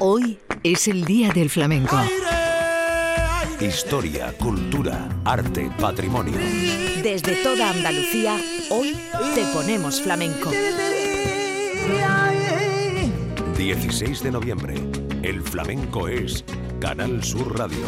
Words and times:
Hoy 0.00 0.38
es 0.62 0.88
el 0.88 1.04
Día 1.04 1.32
del 1.32 1.48
Flamenco. 1.48 1.96
Historia, 3.60 4.32
cultura, 4.36 5.08
arte, 5.24 5.70
patrimonio. 5.80 6.36
Desde 7.02 7.36
toda 7.42 7.70
Andalucía, 7.70 8.36
hoy 8.70 8.94
te 9.34 9.44
ponemos 9.54 10.02
flamenco. 10.02 10.50
16 13.56 14.22
de 14.22 14.30
noviembre. 14.30 14.74
El 15.22 15.40
flamenco 15.40 16.08
es 16.08 16.44
Canal 16.80 17.24
Sur 17.24 17.58
Radio. 17.58 17.86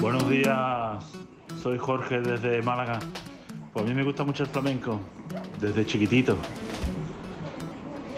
Buenos 0.00 0.30
días, 0.30 1.04
soy 1.62 1.76
Jorge 1.78 2.20
desde 2.20 2.62
Málaga. 2.62 2.98
Pues 3.76 3.84
a 3.84 3.88
mí 3.90 3.94
me 3.94 4.04
gusta 4.04 4.24
mucho 4.24 4.42
el 4.42 4.48
flamenco, 4.48 4.98
desde 5.60 5.84
chiquitito. 5.84 6.38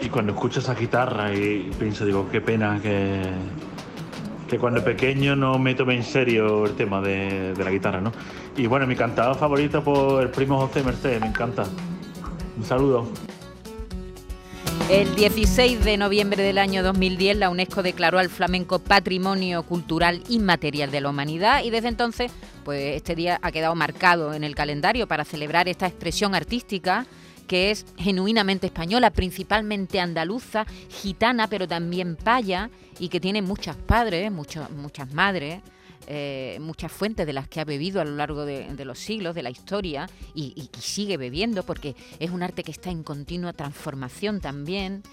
Y 0.01 0.07
cuando 0.07 0.31
escucho 0.31 0.61
esa 0.61 0.73
guitarra 0.73 1.33
y 1.33 1.69
pienso, 1.77 2.05
digo, 2.05 2.29
qué 2.31 2.39
pena 2.39 2.79
que, 2.81 3.19
que 4.47 4.57
cuando 4.57 4.81
pequeño 4.81 5.35
no 5.35 5.59
me 5.59 5.75
tomé 5.75 5.95
en 5.95 6.03
serio 6.03 6.65
el 6.65 6.75
tema 6.75 7.01
de, 7.01 7.53
de 7.53 7.61
la 7.65 7.71
guitarra, 7.71 7.99
¿no? 7.99 8.13
Y 8.55 8.67
bueno, 8.67 8.87
mi 8.87 8.95
cantador 8.95 9.35
favorito 9.35 9.83
por 9.83 10.23
el 10.23 10.29
primo 10.29 10.65
José 10.65 10.81
Mercedes, 10.81 11.19
me 11.19 11.27
encanta. 11.27 11.65
Un 12.55 12.63
saludo. 12.63 13.09
El 14.89 15.13
16 15.13 15.85
de 15.85 15.97
noviembre 15.97 16.41
del 16.41 16.57
año 16.57 16.81
2010 16.81 17.37
la 17.37 17.51
UNESCO 17.51 17.83
declaró 17.83 18.17
al 18.17 18.27
flamenco 18.27 18.79
Patrimonio 18.79 19.61
Cultural 19.61 20.23
Inmaterial 20.29 20.89
de 20.89 20.99
la 20.99 21.09
Humanidad 21.09 21.63
y 21.63 21.69
desde 21.69 21.89
entonces 21.89 22.31
pues 22.65 22.95
este 22.95 23.13
día 23.13 23.37
ha 23.43 23.51
quedado 23.51 23.75
marcado 23.75 24.33
en 24.33 24.43
el 24.43 24.55
calendario 24.55 25.07
para 25.07 25.25
celebrar 25.25 25.69
esta 25.69 25.85
expresión 25.85 26.33
artística 26.33 27.05
que 27.45 27.69
es 27.69 27.85
genuinamente 27.97 28.65
española, 28.65 29.11
principalmente 29.11 29.99
andaluza, 29.99 30.65
gitana, 30.89 31.45
pero 31.45 31.67
también 31.67 32.15
paya 32.15 32.71
y 32.97 33.09
que 33.09 33.19
tiene 33.19 33.43
muchas 33.43 33.75
padres, 33.75 34.31
muchas 34.31 34.71
muchas 34.71 35.13
madres. 35.13 35.61
Eh, 36.11 36.57
muchas 36.59 36.91
fuentes 36.91 37.27
de 37.27 37.33
las 37.33 37.47
que 37.47 37.59
ha 37.59 37.65
bebido 37.65 38.01
a 38.01 38.03
lo 38.03 38.15
largo 38.15 38.43
de, 38.43 38.83
los 38.83 38.97
siglos, 38.97 39.35
de 39.35 39.43
la 39.43 39.51
historia, 39.51 40.09
y, 40.33 40.53
y 40.55 40.81
sigue 40.81 41.17
bebiendo, 41.17 41.61
porque 41.61 41.95
es 42.17 42.31
un 42.31 42.41
arte 42.41 42.63
que 42.63 42.71
está 42.71 42.89
en 42.89 43.03
continua 43.03 43.53
transformación 43.53 44.41
también. 44.41 45.03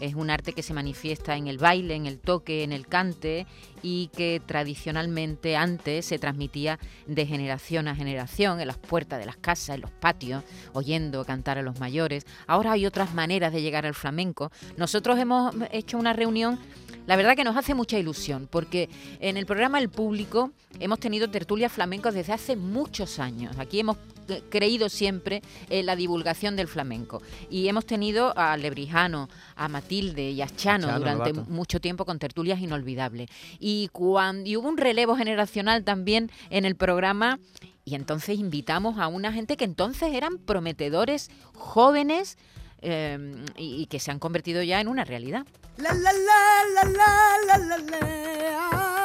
Es 0.00 0.14
un 0.14 0.30
arte 0.30 0.52
que 0.52 0.62
se 0.62 0.74
manifiesta 0.74 1.36
en 1.36 1.48
el 1.48 1.58
baile, 1.58 1.94
en 1.96 2.06
el 2.06 2.18
toque, 2.18 2.62
en 2.62 2.72
el 2.72 2.86
cante 2.86 3.46
y 3.82 4.10
que 4.16 4.40
tradicionalmente 4.44 5.56
antes 5.56 6.06
se 6.06 6.18
transmitía 6.18 6.78
de 7.06 7.26
generación 7.26 7.88
a 7.88 7.96
generación 7.96 8.60
en 8.60 8.68
las 8.68 8.78
puertas 8.78 9.18
de 9.18 9.26
las 9.26 9.36
casas, 9.36 9.74
en 9.74 9.80
los 9.80 9.90
patios, 9.90 10.44
oyendo 10.72 11.24
cantar 11.24 11.58
a 11.58 11.62
los 11.62 11.80
mayores. 11.80 12.26
Ahora 12.46 12.72
hay 12.72 12.86
otras 12.86 13.12
maneras 13.12 13.52
de 13.52 13.60
llegar 13.60 13.86
al 13.86 13.94
flamenco. 13.94 14.52
Nosotros 14.76 15.18
hemos 15.18 15.54
hecho 15.72 15.98
una 15.98 16.12
reunión, 16.12 16.60
la 17.06 17.16
verdad 17.16 17.34
que 17.34 17.44
nos 17.44 17.56
hace 17.56 17.74
mucha 17.74 17.98
ilusión, 17.98 18.48
porque 18.50 18.88
en 19.18 19.36
el 19.36 19.46
programa 19.46 19.80
El 19.80 19.88
Público 19.88 20.37
hemos 20.80 21.00
tenido 21.00 21.30
tertulias 21.30 21.72
flamencos 21.72 22.14
desde 22.14 22.32
hace 22.32 22.56
muchos 22.56 23.18
años. 23.18 23.58
Aquí 23.58 23.80
hemos 23.80 23.96
creído 24.50 24.88
siempre 24.88 25.42
en 25.70 25.86
la 25.86 25.96
divulgación 25.96 26.56
del 26.56 26.68
flamenco. 26.68 27.22
Y 27.50 27.68
hemos 27.68 27.86
tenido 27.86 28.36
a 28.36 28.56
Lebrijano, 28.56 29.28
a 29.56 29.68
Matilde 29.68 30.30
y 30.30 30.42
a 30.42 30.46
Chano, 30.46 30.88
Chano 30.88 30.98
durante 30.98 31.32
mucho 31.32 31.80
tiempo 31.80 32.04
con 32.04 32.18
tertulias 32.18 32.60
inolvidables. 32.60 33.30
Y, 33.58 33.88
cuando, 33.92 34.48
y 34.48 34.56
hubo 34.56 34.68
un 34.68 34.76
relevo 34.76 35.16
generacional 35.16 35.84
también 35.84 36.30
en 36.50 36.64
el 36.64 36.76
programa. 36.76 37.38
Y 37.84 37.94
entonces 37.94 38.38
invitamos 38.38 38.98
a 38.98 39.08
una 39.08 39.32
gente 39.32 39.56
que 39.56 39.64
entonces 39.64 40.12
eran 40.12 40.36
prometedores, 40.38 41.30
jóvenes, 41.54 42.36
eh, 42.82 43.18
y, 43.56 43.82
y 43.82 43.86
que 43.86 43.98
se 43.98 44.10
han 44.10 44.18
convertido 44.18 44.62
ya 44.62 44.80
en 44.80 44.88
una 44.88 45.04
realidad. 45.04 45.46
La 45.78 45.94
la 45.94 46.12
la 47.56 48.97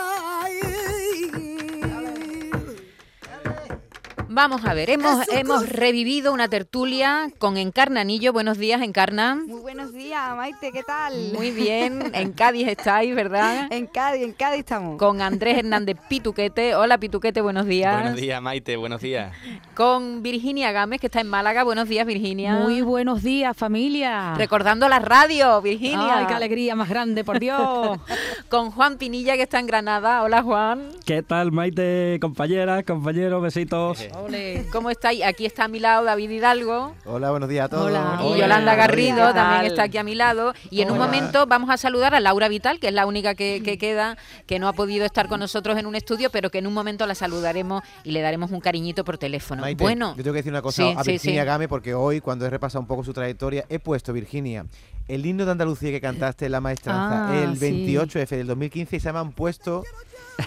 Vamos 4.35 4.66
a 4.66 4.73
ver, 4.73 4.89
hemos, 4.89 5.29
hemos 5.29 5.69
revivido 5.69 6.33
una 6.33 6.47
tertulia 6.47 7.29
con 7.38 7.55
Encarna 7.55 8.01
Anillo. 8.01 8.33
Buenos 8.33 8.57
días, 8.57 8.81
Encarna. 8.81 9.35
Muy 9.35 9.61
buenos 9.61 9.94
días, 9.94 10.35
Maite, 10.35 10.71
¿qué 10.71 10.81
tal? 10.81 11.33
Muy 11.33 11.51
bien, 11.51 12.09
en 12.16 12.31
Cádiz 12.31 12.67
estáis, 12.67 13.13
¿verdad? 13.13 13.67
En 13.71 13.85
Cádiz, 13.85 14.23
en 14.23 14.33
Cádiz 14.33 14.61
estamos. 14.61 14.97
Con 14.97 15.21
Andrés 15.21 15.59
Hernández 15.59 15.97
Pituquete. 16.09 16.73
Hola, 16.73 16.97
Pituquete, 16.97 17.41
buenos 17.41 17.67
días. 17.67 17.94
Buenos 17.94 18.19
días, 18.19 18.41
Maite, 18.41 18.75
buenos 18.75 19.01
días. 19.01 19.35
Con 19.75 20.23
Virginia 20.23 20.71
Gámez, 20.71 21.00
que 21.00 21.07
está 21.07 21.21
en 21.21 21.27
Málaga. 21.27 21.63
Buenos 21.63 21.88
días, 21.88 22.07
Virginia. 22.07 22.55
Muy 22.55 22.81
buenos 22.81 23.21
días, 23.21 23.55
familia. 23.55 24.33
Recordando 24.35 24.89
la 24.89 24.97
radio, 24.97 25.61
Virginia. 25.61 26.17
Ay, 26.17 26.25
qué 26.25 26.33
alegría 26.33 26.75
más 26.75 26.89
grande, 26.89 27.23
por 27.23 27.39
Dios. 27.39 28.00
Con 28.50 28.71
Juan 28.71 28.97
Pinilla, 28.97 29.35
que 29.35 29.44
está 29.44 29.59
en 29.59 29.67
Granada. 29.67 30.23
Hola, 30.23 30.41
Juan. 30.41 30.89
¿Qué 31.05 31.21
tal, 31.21 31.51
Maite, 31.51 32.17
compañeras, 32.19 32.83
compañeros, 32.83 33.39
besitos? 33.44 34.07
Ole. 34.23 34.66
¿Cómo 34.72 34.89
estáis? 34.89 35.23
Aquí 35.23 35.45
está 35.45 35.66
a 35.66 35.67
mi 35.67 35.79
lado 35.79 36.03
David 36.06 36.29
Hidalgo. 36.29 36.95
Hola, 37.06 37.31
buenos 37.31 37.50
días 37.50 37.66
a 37.66 37.69
todos. 37.69 37.88
Hola. 37.88 38.19
Y 38.22 38.25
Hola. 38.25 38.38
Yolanda 38.38 38.75
Garrido 38.75 39.28
¿qué 39.28 39.34
también 39.34 39.66
está 39.66 39.84
aquí 39.84 39.97
a 39.97 40.03
mi 40.03 40.16
lado. 40.16 40.53
Y 40.69 40.81
en 40.81 40.91
un 40.91 40.97
momento 40.97 41.45
vamos 41.45 41.69
a 41.69 41.78
saludar 41.78 42.16
a 42.16 42.19
Laura 42.19 42.47
Vital, 42.47 42.79
que 42.79 42.88
es 42.88 42.94
la 42.94 43.06
única 43.06 43.35
que, 43.35 43.62
que 43.63 43.78
queda, 43.78 44.17
que 44.45 44.59
no 44.59 44.67
ha 44.67 44.73
podido 44.73 45.06
estar 45.06 45.28
con 45.28 45.39
nosotros 45.39 45.78
en 45.78 45.85
un 45.85 45.95
estudio, 45.95 46.29
pero 46.29 46.50
que 46.50 46.59
en 46.59 46.67
un 46.67 46.73
momento 46.73 47.06
la 47.06 47.16
saludaremos 47.16 47.83
y 48.03 48.12
le 48.12 48.22
daremos 48.22 48.51
un 48.51 48.59
cariñito 48.62 49.03
por 49.03 49.17
teléfono. 49.17 49.62
Maite, 49.62 49.83
bueno, 49.83 50.16
yo 50.16 50.23
tengo 50.23 50.33
que 50.33 50.39
decir 50.39 50.51
una 50.51 50.62
cosa 50.62 50.83
Sí, 50.83 50.95
a 50.97 51.03
Virginia 51.03 51.41
sí. 51.44 51.47
Game 51.47 51.67
porque 51.67 51.94
hoy, 51.94 52.22
cuando 52.22 52.45
he 52.45 52.50
repasado 52.50 52.81
un 52.81 52.88
poco 52.88 53.03
su 53.03 53.13
trayectoria, 53.13 53.66
he 53.69 53.79
puesto, 53.79 54.13
Virginia, 54.13 54.66
el 55.07 55.25
himno 55.25 55.45
de 55.45 55.51
Andalucía 55.51 55.91
que 55.91 56.00
cantaste 56.00 56.45
en 56.45 56.51
La 56.53 56.62
Maestranza 56.62 57.29
Ah, 57.29 57.44
el 57.44 57.57
sí. 57.57 57.85
28F 57.95 58.29
del 58.29 58.47
2015 58.47 58.95
y 58.95 59.00
se 59.00 59.12
me 59.12 59.19
han 59.19 59.31
puesto, 59.33 59.83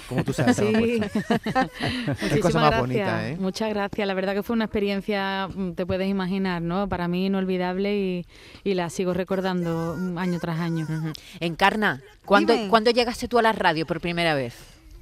como 0.08 0.24
tú 0.24 0.32
sabes, 0.32 0.56
Sí. 0.56 1.00
cosa 2.41 2.60
más 2.60 2.70
gracias. 2.70 2.80
bonita, 2.80 3.28
¿eh? 3.28 3.36
Muchas 3.38 3.70
gracias. 3.70 4.06
La 4.06 4.14
verdad 4.14 4.34
que 4.34 4.42
fue 4.42 4.54
una 4.54 4.64
experiencia, 4.64 5.48
mm, 5.54 5.72
te 5.72 5.86
puedes 5.86 6.08
imaginar, 6.08 6.62
¿no? 6.62 6.88
Para 6.88 7.08
mí 7.08 7.26
inolvidable 7.26 7.97
y, 7.97 8.26
y 8.64 8.74
la 8.74 8.91
sigo 8.91 9.14
recordando 9.14 9.97
mm, 9.98 10.19
año 10.19 10.38
tras 10.41 10.60
año. 10.60 10.86
Encarna, 11.41 12.00
¿cuándo, 12.24 12.52
Dime. 12.54 12.69
¿cuándo 12.69 12.91
llegaste 12.91 13.28
tú 13.28 13.38
a 13.38 13.42
la 13.42 13.52
radio 13.52 13.86
por 13.86 14.00
primera 14.00 14.34
vez? 14.34 14.54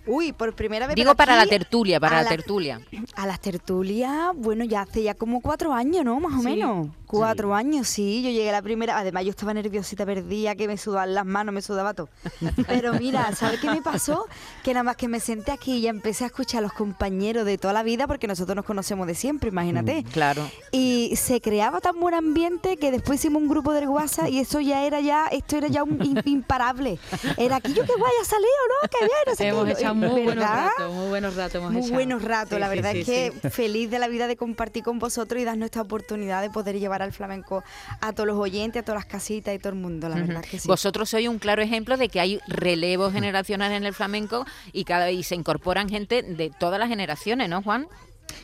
Uy, 0.07 0.33
por 0.33 0.55
primera 0.55 0.87
vez. 0.87 0.97
Digo 0.97 1.15
para 1.15 1.35
la 1.35 1.47
tertulia, 1.47 1.99
para 1.99 2.17
la 2.17 2.23
la- 2.25 2.29
tertulia. 2.29 2.79
A 3.17 3.27
las 3.27 3.41
tertulias, 3.41 4.33
bueno, 4.35 4.65
ya 4.65 4.83
hace 4.83 5.03
ya 5.03 5.15
como 5.15 5.41
cuatro 5.41 5.73
años, 5.73 6.05
¿no? 6.05 6.21
Más 6.21 6.35
o 6.35 6.39
Sí. 6.41 6.45
menos. 6.45 6.89
Cuatro 7.19 7.55
años, 7.55 7.89
sí. 7.89 8.23
Yo 8.23 8.31
llegué 8.31 8.51
la 8.53 8.63
primera. 8.63 8.99
Además, 8.99 9.25
yo 9.25 9.31
estaba 9.31 9.55
nerviosita, 9.55 10.05
perdía, 10.07 10.55
que 10.55 10.67
me 10.69 10.77
sudaban 10.77 11.15
las 11.15 11.25
manos, 11.27 11.55
me 11.55 11.63
sudaba 11.63 11.95
todo. 11.95 12.09
Pero 12.67 12.95
mira, 12.95 13.35
¿sabes 13.35 13.61
qué 13.61 13.71
me 13.71 13.83
pasó? 13.83 14.27
Que 14.63 14.73
nada 14.73 14.83
más 14.85 14.97
que 14.97 15.09
me 15.09 15.21
senté 15.21 15.53
aquí 15.53 15.77
y 15.77 15.81
ya 15.83 15.91
empecé 15.91 16.25
a 16.25 16.27
escuchar 16.29 16.59
a 16.59 16.63
los 16.63 16.73
compañeros 16.73 17.45
de 17.47 17.59
toda 17.59 17.73
la 17.75 17.83
vida, 17.83 18.07
porque 18.07 18.27
nosotros 18.27 18.57
nos 18.57 18.65
conocemos 18.65 19.07
de 19.07 19.15
siempre, 19.15 19.51
imagínate. 19.51 20.05
Claro. 20.13 20.49
Y 20.73 21.15
se 21.17 21.41
creaba 21.41 21.81
tan 21.81 21.99
buen 22.01 22.15
ambiente 22.15 22.77
que 22.77 22.91
después 22.91 23.21
hicimos 23.21 23.43
un 23.43 23.49
grupo 23.49 23.73
del 23.73 23.89
WhatsApp 23.89 24.29
y 24.29 24.41
eso 24.41 24.61
ya 24.61 24.85
era 24.85 25.01
ya, 25.01 25.27
esto 25.29 25.57
era 25.57 25.69
ya 25.69 25.83
un 25.85 25.99
im- 26.01 26.23
imparable. 26.27 26.99
Era 27.37 27.57
aquí 27.57 27.73
yo 27.75 27.85
que 27.85 27.93
guay 27.97 28.13
ha 28.21 28.25
salido, 28.25 28.49
¿no? 28.83 28.89
Que 28.89 28.99
bien, 28.99 29.11
no 29.27 29.35
sé 29.35 29.49
Hemos 29.49 29.65
qué. 29.67 29.73
echado 29.73 29.95
muy 29.95 30.23
buenos 30.23 30.45
ratos, 30.45 30.93
muy 30.93 31.09
buenos 31.09 31.37
ratos 31.37 31.55
hemos 31.57 31.73
Muy 31.73 31.81
echado. 31.83 31.95
buenos 31.95 32.23
ratos, 32.23 32.55
Sí, 32.55 32.61
la 32.61 32.69
verdad 32.69 32.93
sí, 32.93 32.99
es 33.01 33.07
que 33.07 33.51
feliz 33.51 33.91
de 33.91 33.99
la 33.99 34.09
vida 34.09 34.27
de 34.27 34.37
compartir 34.37 34.83
con 34.83 34.99
vosotros 34.99 35.41
y 35.41 35.45
darnos 35.45 35.67
esta 35.67 35.81
oportunidad 35.83 36.43
de 36.43 36.51
poder 36.51 36.79
llevar 36.79 37.03
al 37.05 37.13
flamenco 37.13 37.63
a 38.01 38.13
todos 38.13 38.27
los 38.27 38.39
oyentes, 38.39 38.83
a 38.83 38.85
todas 38.85 39.03
las 39.03 39.11
casitas 39.11 39.55
y 39.55 39.59
todo 39.59 39.73
el 39.73 39.79
mundo, 39.79 40.09
la 40.09 40.17
verdad 40.17 40.43
que 40.43 40.59
sí. 40.59 40.69
Vosotros 40.69 41.11
sois 41.11 41.29
un 41.29 41.39
claro 41.39 41.63
ejemplo 41.63 41.97
de 41.97 42.09
que 42.09 42.21
hay 42.21 42.41
relevo 42.47 43.11
generacional 43.11 43.73
en 43.73 43.85
el 43.85 43.95
flamenco 43.95 44.45
y 44.73 44.85
cada 44.85 45.07
vez 45.07 45.27
se 45.27 45.35
incorporan 45.35 45.89
gente 45.89 46.23
de 46.23 46.51
todas 46.51 46.79
las 46.79 46.89
generaciones, 46.89 47.49
¿no, 47.49 47.63
Juan? 47.63 47.87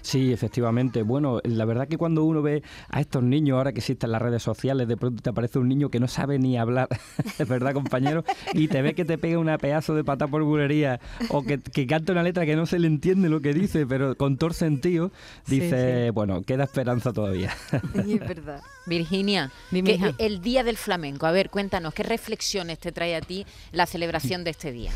Sí, 0.03 0.33
efectivamente. 0.33 1.03
Bueno, 1.03 1.41
la 1.45 1.65
verdad 1.65 1.87
que 1.89 1.97
cuando 1.99 2.25
uno 2.25 2.43
ve 2.43 2.63
a 2.89 3.01
estos 3.01 3.23
niños, 3.23 3.57
ahora 3.59 3.73
que 3.73 3.79
existen 3.81 4.11
las 4.13 4.23
redes 4.23 4.43
sociales, 4.43 4.89
de 4.89 4.97
pronto 4.97 5.23
te 5.23 5.31
aparece 5.31 5.59
un 5.59 5.69
niño 5.69 5.91
que 5.91 6.01
no 6.01 6.09
sabe 6.09 6.39
ni 6.39 6.57
hablar, 6.59 6.89
es 7.39 7.47
verdad, 7.49 7.73
compañero, 7.75 8.25
y 8.55 8.69
te 8.69 8.83
ve 8.83 8.95
que 8.95 9.05
te 9.05 9.19
pega 9.19 9.39
una 9.39 9.59
pedazo 9.59 9.95
de 9.95 10.03
pata 10.05 10.27
por 10.27 10.43
bulería 10.43 11.01
o 11.29 11.43
que, 11.43 11.59
que 11.59 11.87
canta 11.87 12.13
una 12.13 12.23
letra 12.23 12.47
que 12.47 12.57
no 12.57 12.67
se 12.67 12.79
le 12.79 12.87
entiende 12.87 13.29
lo 13.29 13.41
que 13.41 13.53
dice, 13.53 13.87
pero 13.87 14.17
con 14.17 14.37
todo 14.39 14.49
el 14.49 14.55
sentido, 14.55 15.11
Sí, 15.47 15.61
dice, 15.61 16.11
bueno, 16.13 16.43
queda 16.43 16.65
esperanza 16.65 17.13
todavía. 17.13 17.55
Sí, 18.05 18.15
es 18.15 18.21
verdad. 18.21 18.61
Virginia, 18.87 19.51
que- 19.71 20.15
el 20.19 20.41
Día 20.41 20.65
del 20.65 20.77
Flamenco. 20.77 21.27
A 21.27 21.33
ver, 21.33 21.51
cuéntanos, 21.51 21.93
¿qué 21.95 22.03
reflexiones 22.03 22.79
te 22.79 22.93
trae 22.93 23.15
a 23.17 23.21
ti 23.21 23.45
la 23.73 23.87
celebración 23.87 24.45
de 24.45 24.51
este 24.51 24.73
día? 24.73 24.93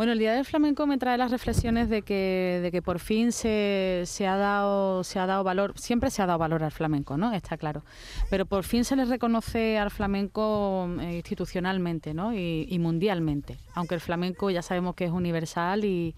Bueno, 0.00 0.14
el 0.14 0.18
Día 0.18 0.32
del 0.32 0.46
Flamenco 0.46 0.86
me 0.86 0.96
trae 0.96 1.18
las 1.18 1.30
reflexiones 1.30 1.90
de 1.90 2.00
que, 2.00 2.60
de 2.62 2.70
que 2.70 2.80
por 2.80 3.00
fin 3.00 3.32
se, 3.32 4.04
se 4.06 4.26
ha 4.26 4.34
dado, 4.38 5.04
se 5.04 5.18
ha 5.18 5.26
dado 5.26 5.44
valor, 5.44 5.74
siempre 5.78 6.08
se 6.08 6.22
ha 6.22 6.26
dado 6.26 6.38
valor 6.38 6.64
al 6.64 6.72
flamenco, 6.72 7.18
¿no? 7.18 7.34
Está 7.34 7.58
claro. 7.58 7.84
Pero 8.30 8.46
por 8.46 8.64
fin 8.64 8.86
se 8.86 8.96
le 8.96 9.04
reconoce 9.04 9.76
al 9.76 9.90
flamenco 9.90 10.88
eh, 11.02 11.16
institucionalmente, 11.16 12.14
¿no? 12.14 12.32
Y, 12.32 12.78
mundialmente. 12.78 13.58
Aunque 13.74 13.94
el 13.94 14.00
flamenco 14.00 14.48
ya 14.48 14.62
sabemos 14.62 14.94
que 14.94 15.04
es 15.04 15.10
universal 15.10 15.84
y, 15.84 16.14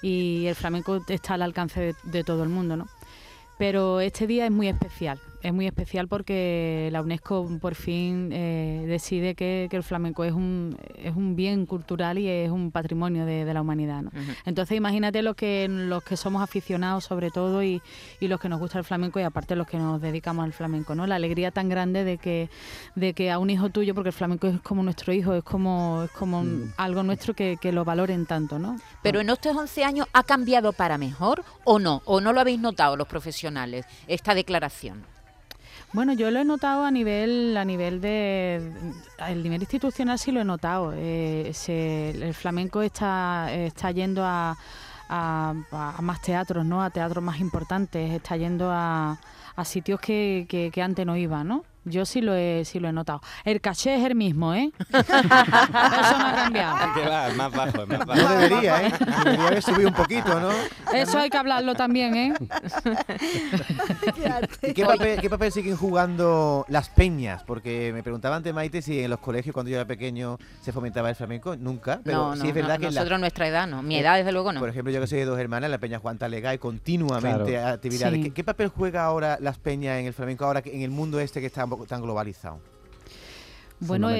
y 0.00 0.46
el 0.46 0.54
flamenco 0.54 0.98
está 1.06 1.34
al 1.34 1.42
alcance 1.42 1.80
de, 1.82 1.94
de 2.04 2.24
todo 2.24 2.42
el 2.44 2.48
mundo, 2.48 2.78
¿no? 2.78 2.86
Pero 3.58 4.00
este 4.00 4.26
día 4.26 4.46
es 4.46 4.50
muy 4.50 4.68
especial 4.68 5.20
es 5.42 5.52
muy 5.52 5.66
especial 5.66 6.08
porque 6.08 6.88
la 6.92 7.00
UNESCO 7.00 7.48
por 7.60 7.74
fin 7.74 8.30
eh, 8.32 8.84
decide 8.86 9.34
que, 9.34 9.68
el 9.70 9.82
flamenco 9.84 10.24
es 10.24 10.32
un, 10.32 10.76
es 10.96 11.14
un 11.14 11.36
bien 11.36 11.64
cultural 11.64 12.18
y 12.18 12.26
es 12.28 12.50
un 12.50 12.72
patrimonio 12.72 13.24
de, 13.24 13.44
la 13.52 13.60
humanidad. 13.60 14.02
¿no? 14.02 14.10
Entonces 14.44 14.76
imagínate 14.76 15.22
los 15.22 15.36
que, 15.36 15.68
los 15.68 16.02
que 16.02 16.16
somos 16.16 16.42
aficionados 16.42 17.04
sobre 17.04 17.30
todo 17.30 17.62
y, 17.62 17.80
y, 18.18 18.28
los 18.28 18.40
que 18.40 18.48
nos 18.48 18.58
gusta 18.58 18.78
el 18.78 18.84
flamenco 18.84 19.20
y 19.20 19.22
aparte 19.22 19.54
los 19.54 19.66
que 19.66 19.78
nos 19.78 20.00
dedicamos 20.00 20.44
al 20.44 20.52
flamenco. 20.52 20.94
¿no? 20.94 21.06
La 21.06 21.14
alegría 21.14 21.50
tan 21.50 21.68
grande 21.68 22.02
de 22.02 22.18
que, 22.18 22.50
de 22.96 23.14
que 23.14 23.30
a 23.30 23.38
un 23.38 23.50
hijo 23.50 23.70
tuyo, 23.70 23.94
porque 23.94 24.08
el 24.08 24.14
flamenco 24.14 24.48
es 24.48 24.60
como 24.60 24.82
nuestro 24.82 25.12
hijo, 25.12 25.34
es 25.34 25.44
como, 25.44 26.02
es 26.04 26.10
como 26.10 26.42
mm. 26.42 26.72
algo 26.76 27.02
nuestro 27.02 27.34
que, 27.34 27.56
que, 27.60 27.70
lo 27.70 27.84
valoren 27.84 28.26
tanto. 28.26 28.58
¿no? 28.58 28.76
Pero 29.02 29.20
en 29.20 29.30
estos 29.30 29.56
11 29.56 29.84
años 29.84 30.06
ha 30.12 30.24
cambiado 30.24 30.72
para 30.72 30.98
mejor 30.98 31.44
o 31.64 31.78
no, 31.78 32.02
o 32.04 32.20
no 32.20 32.32
lo 32.32 32.40
habéis 32.40 32.58
notado 32.58 32.96
los 32.96 33.06
profesionales, 33.06 33.86
esta 34.08 34.34
declaración. 34.34 35.17
Bueno, 35.92 36.12
yo 36.12 36.30
lo 36.30 36.38
he 36.40 36.44
notado 36.44 36.84
a 36.84 36.90
nivel, 36.90 37.56
a 37.56 37.64
nivel 37.64 38.00
de, 38.00 38.72
el 39.26 39.42
nivel 39.42 39.62
institucional 39.62 40.18
sí 40.18 40.32
lo 40.32 40.40
he 40.40 40.44
notado. 40.44 40.92
Eh, 40.94 41.52
el 41.68 42.34
flamenco 42.34 42.82
está, 42.82 43.50
está 43.52 43.90
yendo 43.90 44.22
a, 44.24 44.56
más 45.08 46.20
teatros, 46.20 46.66
¿no? 46.66 46.82
A 46.82 46.90
teatros 46.90 47.24
más 47.24 47.40
importantes, 47.40 48.10
está 48.12 48.36
yendo 48.36 48.70
a, 48.70 49.18
sitios 49.64 49.98
que, 50.00 50.46
que, 50.48 50.70
que 50.70 50.82
antes 50.82 51.06
no 51.06 51.16
iba, 51.16 51.42
¿no? 51.42 51.64
Yo 51.84 52.04
sí 52.04 52.20
lo 52.20 52.34
he, 52.34 52.64
sí 52.64 52.80
lo 52.80 52.88
he 52.88 52.92
notado. 52.92 53.20
El 53.44 53.60
caché 53.60 53.96
es 53.96 54.04
el 54.04 54.14
mismo, 54.14 54.54
¿eh? 54.54 54.70
Eso 54.88 56.18
no 56.18 56.26
ha 56.26 56.34
cambiado. 56.34 56.76
va, 57.08 57.28
más 57.34 57.52
bajo, 57.52 57.86
más 57.86 58.06
bajo. 58.06 58.20
No 58.20 58.28
debería, 58.28 58.86
¿eh? 58.86 58.92
Debería 59.24 59.46
haber 59.46 59.62
subido 59.62 59.88
un 59.88 59.94
poquito, 59.94 60.40
¿no? 60.40 60.50
Eso 60.92 61.18
hay 61.18 61.30
que 61.30 61.36
hablarlo 61.36 61.74
también, 61.74 62.16
¿eh? 62.16 62.34
¿Y 64.62 64.74
qué 64.74 64.84
papel, 64.84 65.20
qué 65.20 65.30
papel 65.30 65.52
siguen 65.52 65.76
jugando 65.76 66.64
las 66.68 66.88
peñas? 66.88 67.42
Porque 67.44 67.92
me 67.92 68.02
preguntaba 68.02 68.36
antes 68.36 68.52
Maite 68.52 68.82
si 68.82 69.02
en 69.02 69.10
los 69.10 69.20
colegios 69.20 69.54
cuando 69.54 69.70
yo 69.70 69.76
era 69.76 69.86
pequeño 69.86 70.38
se 70.60 70.72
fomentaba 70.72 71.10
el 71.10 71.16
flamenco. 71.16 71.56
Nunca, 71.56 72.00
pero 72.04 72.36
sí 72.36 72.48
es 72.48 72.54
verdad 72.54 72.78
que... 72.78 72.86
Nosotros 72.86 73.20
nuestra 73.20 73.48
edad 73.48 73.66
no, 73.66 73.82
mi 73.82 73.96
edad 73.96 74.16
desde 74.16 74.32
luego 74.32 74.52
no. 74.52 74.60
Por 74.60 74.68
ejemplo, 74.68 74.92
yo 74.92 75.00
que 75.00 75.06
soy 75.06 75.18
de 75.18 75.24
dos 75.24 75.38
hermanas, 75.38 75.70
la 75.70 75.78
peña 75.78 75.98
Juan 75.98 76.18
Talega 76.18 76.54
y 76.54 76.58
continuamente 76.58 77.58
actividades. 77.58 78.32
¿Qué, 78.32 78.44
papel 78.44 78.68
juega 78.68 79.04
ahora 79.04 79.38
las 79.40 79.58
peñas 79.58 79.98
en 79.98 80.06
el 80.06 80.14
flamenco 80.14 80.44
ahora 80.44 80.62
que 80.62 80.74
en 80.74 80.82
el 80.82 80.90
mundo 80.90 81.20
este 81.20 81.40
que 81.40 81.46
está 81.46 81.66
tan 81.86 82.02
globalizado. 82.02 82.60
Bueno, 83.80 84.10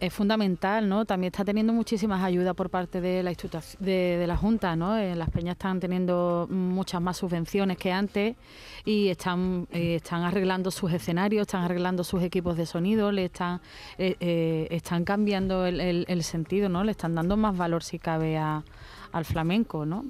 es 0.00 0.12
fundamental, 0.12 0.88
¿no? 0.88 1.04
También 1.04 1.32
está 1.32 1.44
teniendo 1.44 1.72
muchísimas 1.72 2.22
ayudas 2.22 2.54
por 2.54 2.70
parte 2.70 3.00
de 3.00 3.22
la 3.22 3.32
de, 3.80 4.24
la 4.26 4.36
Junta, 4.36 4.76
¿no? 4.76 4.96
Eh, 4.96 5.16
las 5.16 5.30
peñas 5.30 5.54
están 5.54 5.80
teniendo 5.80 6.46
muchas 6.48 7.00
más 7.00 7.16
subvenciones 7.16 7.78
que 7.78 7.90
antes 7.90 8.36
y 8.84 9.08
están 9.08 9.66
eh, 9.72 9.96
están 9.96 10.22
arreglando 10.22 10.70
sus 10.70 10.92
escenarios, 10.92 11.42
están 11.42 11.62
arreglando 11.62 12.04
sus 12.04 12.22
equipos 12.22 12.56
de 12.56 12.66
sonido, 12.66 13.10
le 13.10 13.24
están 13.24 13.60
eh, 13.98 14.68
están 14.70 15.04
cambiando 15.04 15.66
el, 15.66 16.22
sentido, 16.22 16.68
¿no? 16.68 16.84
Le 16.84 16.92
están 16.92 17.14
dando 17.14 17.36
más 17.36 17.56
valor 17.56 17.82
si 17.82 17.98
cabe 17.98 18.38
al 18.38 19.24
flamenco, 19.24 19.84
¿no? 19.84 20.04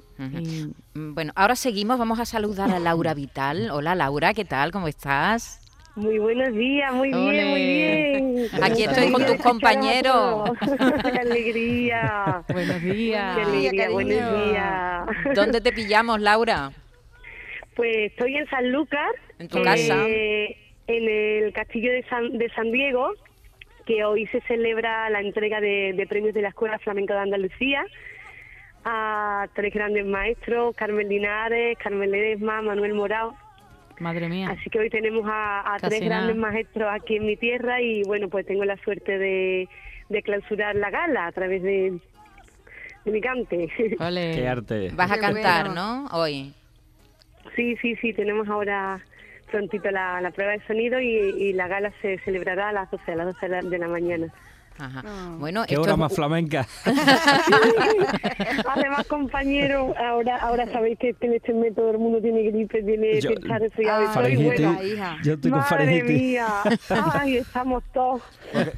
Bueno, 0.93 1.31
ahora 1.35 1.55
seguimos, 1.55 1.97
vamos 1.97 2.19
a 2.19 2.25
saludar 2.25 2.69
a 2.71 2.79
Laura 2.79 3.15
Vital. 3.15 3.71
Hola 3.71 3.95
Laura, 3.95 4.35
¿qué 4.35 4.45
tal? 4.45 4.71
¿Cómo 4.71 4.87
estás? 4.87 5.68
Muy 5.99 6.17
buenos 6.17 6.55
días, 6.55 6.93
muy 6.93 7.09
bien, 7.09 7.47
muy 7.49 7.61
bien. 7.61 8.47
Aquí 8.63 8.83
estoy 8.83 9.11
con 9.11 9.25
tus 9.25 9.35
compañeros. 9.35 10.49
¡Qué 11.03 11.19
alegría! 11.19 12.41
Buenos 12.47 12.81
días. 12.81 13.35
¡Qué 13.35 13.41
alegría, 13.41 13.89
buenos 13.89 14.45
días! 14.45 15.35
¿Dónde 15.35 15.59
te 15.59 15.73
pillamos, 15.73 16.21
Laura? 16.21 16.71
Pues 17.75 18.11
estoy 18.11 18.37
en 18.37 18.47
San 18.49 18.71
Lucas. 18.71 19.11
¿En 19.39 19.49
tu 19.49 19.61
casa? 19.61 20.07
Eh, 20.07 20.55
en 20.87 21.09
el 21.09 21.51
castillo 21.51 21.91
de 21.91 22.03
San, 22.03 22.37
de 22.37 22.49
San 22.51 22.71
Diego, 22.71 23.11
que 23.85 24.05
hoy 24.05 24.25
se 24.27 24.39
celebra 24.41 25.09
la 25.09 25.19
entrega 25.19 25.59
de, 25.59 26.05
premios 26.07 26.33
de 26.33 26.43
la 26.43 26.49
Escuela 26.49 26.79
Flamenca 26.79 27.13
de 27.15 27.19
Andalucía 27.19 27.85
a 28.85 29.49
tres 29.53 29.73
grandes 29.73 30.05
maestros, 30.05 30.73
Carmen 30.77 31.09
Linares, 31.09 31.77
Carmen 31.77 32.09
Ledesma, 32.09 32.61
Manuel 32.61 32.93
Morao 32.93 33.35
Madre 33.99 34.29
mía. 34.29 34.49
Así 34.51 34.69
que 34.69 34.79
hoy 34.79 34.89
tenemos 34.89 35.25
a, 35.27 35.77
tres 35.81 36.01
grandes 36.01 36.35
maestros 36.35 36.89
aquí 36.91 37.17
en 37.17 37.25
mi 37.25 37.35
tierra 37.35 37.81
y 37.81 38.03
bueno, 38.03 38.29
pues 38.29 38.45
tengo 38.45 38.63
la 38.65 38.77
suerte 38.77 39.17
de, 39.17 39.67
clausurar 40.23 40.75
la 40.75 40.89
gala 40.89 41.27
a 41.27 41.31
través 41.31 41.61
de, 41.61 41.99
mi 43.05 43.21
cante. 43.21 43.69
Vale. 43.99 44.31
Qué 44.35 44.47
arte. 44.47 44.91
Vas 44.93 45.11
a 45.11 45.19
cantar, 45.19 45.73
¿no? 45.73 46.07
Hoy. 46.11 46.53
Sí, 47.55 47.75
sí, 47.81 47.95
sí, 47.97 48.13
tenemos 48.13 48.47
ahora 48.47 49.01
prontito 49.49 49.89
la, 49.91 50.31
prueba 50.33 50.53
de 50.53 50.65
sonido 50.65 50.99
y, 50.99 51.53
la 51.53 51.67
gala 51.67 51.91
se 52.01 52.19
celebrará 52.19 52.69
a 52.69 52.73
las 52.73 52.91
12, 52.91 53.11
a 53.11 53.15
las 53.15 53.39
12 53.39 53.69
de 53.69 53.77
la 53.77 53.87
mañana. 53.87 54.27
Ajá. 54.79 55.03
Bueno, 55.37 55.63
Qué 55.67 55.77
hora 55.77 55.95
más 55.95 56.13
flamenca. 56.13 56.67
Además, 58.65 59.05
compañero, 59.07 59.93
ahora 59.97 60.37
ahora 60.37 60.65
sabéis 60.71 60.97
que 60.99 61.15
en 61.21 61.33
este 61.33 61.53
método 61.53 61.79
todo 61.79 61.91
el 61.91 61.97
mundo 61.99 62.19
tiene 62.21 62.43
gripe, 62.43 62.83
tiene 62.83 63.21
yo, 63.21 63.29
que 63.29 63.35
estar 63.35 63.61
resfriado. 63.61 64.03
Yo 65.23 65.33
estoy 65.33 65.51
con 65.51 65.59
Madre 65.59 66.03
mía. 66.03 66.47
Ay, 67.13 67.37
estamos 67.37 67.83
todos. 67.93 68.21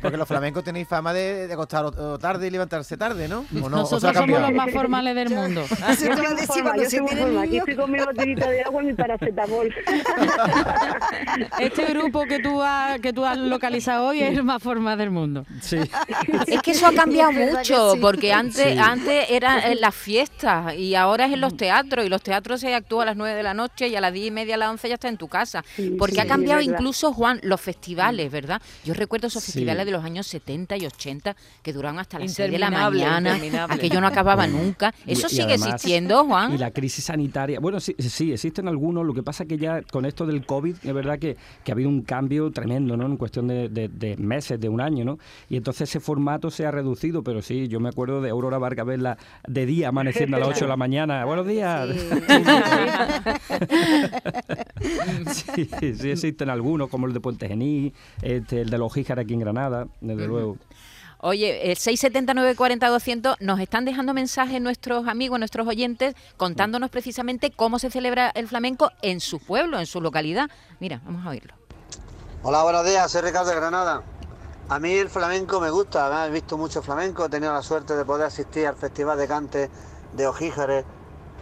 Porque, 0.01 0.17
los 0.17 0.27
flamencos 0.27 0.63
tenéis 0.63 0.87
fama 0.87 1.13
de, 1.13 1.47
de 1.47 1.53
acostar 1.53 1.85
tarde 2.19 2.47
y 2.47 2.51
levantarse 2.51 2.97
tarde, 2.97 3.27
¿no? 3.27 3.39
¿O 3.39 3.69
no? 3.69 3.77
Nosotros 3.77 4.15
somos 4.15 4.39
los 4.41 4.53
más 4.53 4.71
formales 4.71 5.15
del 5.15 5.29
mundo. 5.29 5.65
yo 5.69 6.15
forma, 6.45 7.41
Aquí 7.41 7.57
estoy 7.57 7.75
con 7.75 7.91
mi 7.91 7.99
botellita 7.99 8.49
de 8.49 8.61
agua 8.61 8.83
y 8.83 8.85
mi 8.87 8.93
paracetamol. 8.93 9.73
este 11.59 11.85
grupo 11.85 12.23
que 12.25 12.39
tú, 12.39 12.61
has, 12.61 12.99
que 12.99 13.13
tú 13.13 13.25
has 13.25 13.37
localizado 13.37 14.07
hoy 14.07 14.21
es 14.21 14.37
el 14.37 14.43
más 14.43 14.61
formal 14.61 14.97
del 14.97 15.11
mundo. 15.11 15.45
Sí. 15.61 15.79
Es 16.47 16.61
que 16.61 16.71
eso 16.71 16.87
ha 16.87 16.93
cambiado 16.93 17.31
mucho, 17.31 17.95
porque 18.01 18.33
antes, 18.33 18.77
antes 18.77 19.29
era 19.29 19.71
en 19.71 19.81
las 19.81 19.95
fiestas 19.95 20.75
y 20.75 20.95
ahora 20.95 21.25
es 21.25 21.33
en 21.33 21.41
los 21.41 21.55
teatros, 21.55 22.05
y 22.05 22.09
los 22.09 22.21
teatros 22.21 22.61
se 22.61 22.73
actúa 22.73 23.03
a 23.03 23.05
las 23.07 23.17
9 23.17 23.35
de 23.35 23.43
la 23.43 23.53
noche 23.53 23.87
y 23.87 23.95
a 23.95 24.01
las 24.01 24.13
10 24.13 24.27
y 24.27 24.31
media, 24.31 24.55
a 24.55 24.57
las 24.57 24.69
11 24.69 24.89
ya 24.89 24.93
está 24.95 25.09
en 25.09 25.17
tu 25.17 25.27
casa. 25.27 25.63
porque 25.97 26.21
ha 26.21 26.25
cambiado 26.25 26.61
incluso, 26.61 27.13
Juan, 27.13 27.39
los 27.43 27.59
festivales, 27.61 28.31
¿verdad? 28.31 28.61
Yo 28.83 28.93
recuerdo 28.93 29.27
esos 29.27 29.43
festivales 29.43 29.85
de 29.85 29.91
los 29.91 30.03
años 30.03 30.27
70 30.27 30.77
y 30.77 30.85
80 30.85 31.35
que 31.61 31.73
duraban 31.73 31.99
hasta 31.99 32.19
las 32.19 32.33
6 32.33 32.51
de 32.51 32.59
la 32.59 32.69
mañana, 32.71 33.37
aquello 33.69 34.01
no 34.01 34.07
acababa 34.07 34.47
nunca. 34.47 34.93
Eso 35.05 35.29
sigue 35.29 35.53
existiendo, 35.55 36.25
Juan. 36.25 36.53
Y 36.53 36.57
la 36.57 36.71
crisis 36.71 37.05
sanitaria, 37.05 37.59
bueno, 37.59 37.79
sí, 37.79 37.95
sí, 37.99 38.31
existen 38.31 38.67
algunos, 38.67 39.05
lo 39.05 39.13
que 39.13 39.23
pasa 39.23 39.45
que 39.45 39.57
ya 39.57 39.81
con 39.81 40.05
esto 40.05 40.25
del 40.25 40.45
COVID, 40.45 40.75
es 40.83 40.93
verdad 40.93 41.19
que, 41.19 41.37
que 41.63 41.71
ha 41.71 41.73
habido 41.73 41.89
un 41.89 42.01
cambio 42.01 42.51
tremendo, 42.51 42.97
¿no? 42.97 43.05
En 43.05 43.17
cuestión 43.17 43.47
de, 43.47 43.69
de 43.69 44.17
meses, 44.17 44.59
de 44.59 44.69
un 44.69 44.81
año, 44.81 45.05
¿no? 45.05 45.19
Y 45.49 45.57
entonces 45.57 45.80
ese 45.83 45.99
formato 45.99 46.51
se 46.51 46.65
ha 46.65 46.71
reducido, 46.71 47.23
pero 47.23 47.41
sí, 47.41 47.67
yo 47.67 47.79
me 47.79 47.89
acuerdo 47.89 48.21
de 48.21 48.29
Aurora 48.29 48.57
Vargas 48.57 48.85
verla 48.85 49.17
de 49.47 49.65
día 49.65 49.89
amaneciendo 49.89 50.37
a 50.37 50.39
las 50.39 50.49
8 50.55 50.65
de 50.65 50.69
la 50.69 50.77
mañana. 50.77 51.25
Buenos 51.25 51.47
días. 51.47 51.89
Sí, 55.31 55.69
sí, 55.95 56.09
existen 56.09 56.49
algunos, 56.49 56.89
como 56.89 57.05
el 57.07 57.13
de 57.13 57.19
Puente 57.19 57.47
Gení, 57.47 57.93
este, 58.21 58.61
el 58.61 58.69
de 58.69 58.77
los 58.77 58.93
Jíjares 58.93 59.25
aquí 59.25 59.33
en 59.33 59.41
Granada, 59.41 59.87
desde 59.99 60.27
luego. 60.27 60.57
Oye, 61.19 61.69
el 61.71 61.77
679 61.77 62.55
40 62.55 62.87
200 62.87 63.35
nos 63.41 63.59
están 63.59 63.85
dejando 63.85 64.13
mensajes 64.13 64.59
nuestros 64.59 65.07
amigos, 65.07 65.37
nuestros 65.37 65.67
oyentes, 65.67 66.15
contándonos 66.37 66.89
precisamente 66.89 67.51
cómo 67.51 67.77
se 67.77 67.91
celebra 67.91 68.31
el 68.33 68.47
flamenco 68.47 68.91
en 69.03 69.19
su 69.19 69.39
pueblo, 69.39 69.79
en 69.79 69.85
su 69.85 70.01
localidad. 70.01 70.49
Mira, 70.79 71.01
vamos 71.05 71.25
a 71.25 71.29
oírlo. 71.29 71.53
Hola, 72.41 72.63
buenos 72.63 72.85
días, 72.85 73.11
soy 73.11 73.21
Ricardo 73.21 73.51
de 73.51 73.55
Granada. 73.55 74.01
A 74.71 74.79
mí 74.79 74.93
el 74.93 75.09
flamenco 75.09 75.59
me 75.59 75.69
gusta, 75.69 76.25
he 76.25 76.31
visto 76.31 76.57
mucho 76.57 76.81
flamenco, 76.81 77.25
he 77.25 77.29
tenido 77.29 77.51
la 77.51 77.61
suerte 77.61 77.93
de 77.93 78.05
poder 78.05 78.27
asistir 78.27 78.65
al 78.65 78.77
Festival 78.77 79.17
de 79.17 79.27
Cante 79.27 79.69
de 80.13 80.27
Ojíjares, 80.27 80.85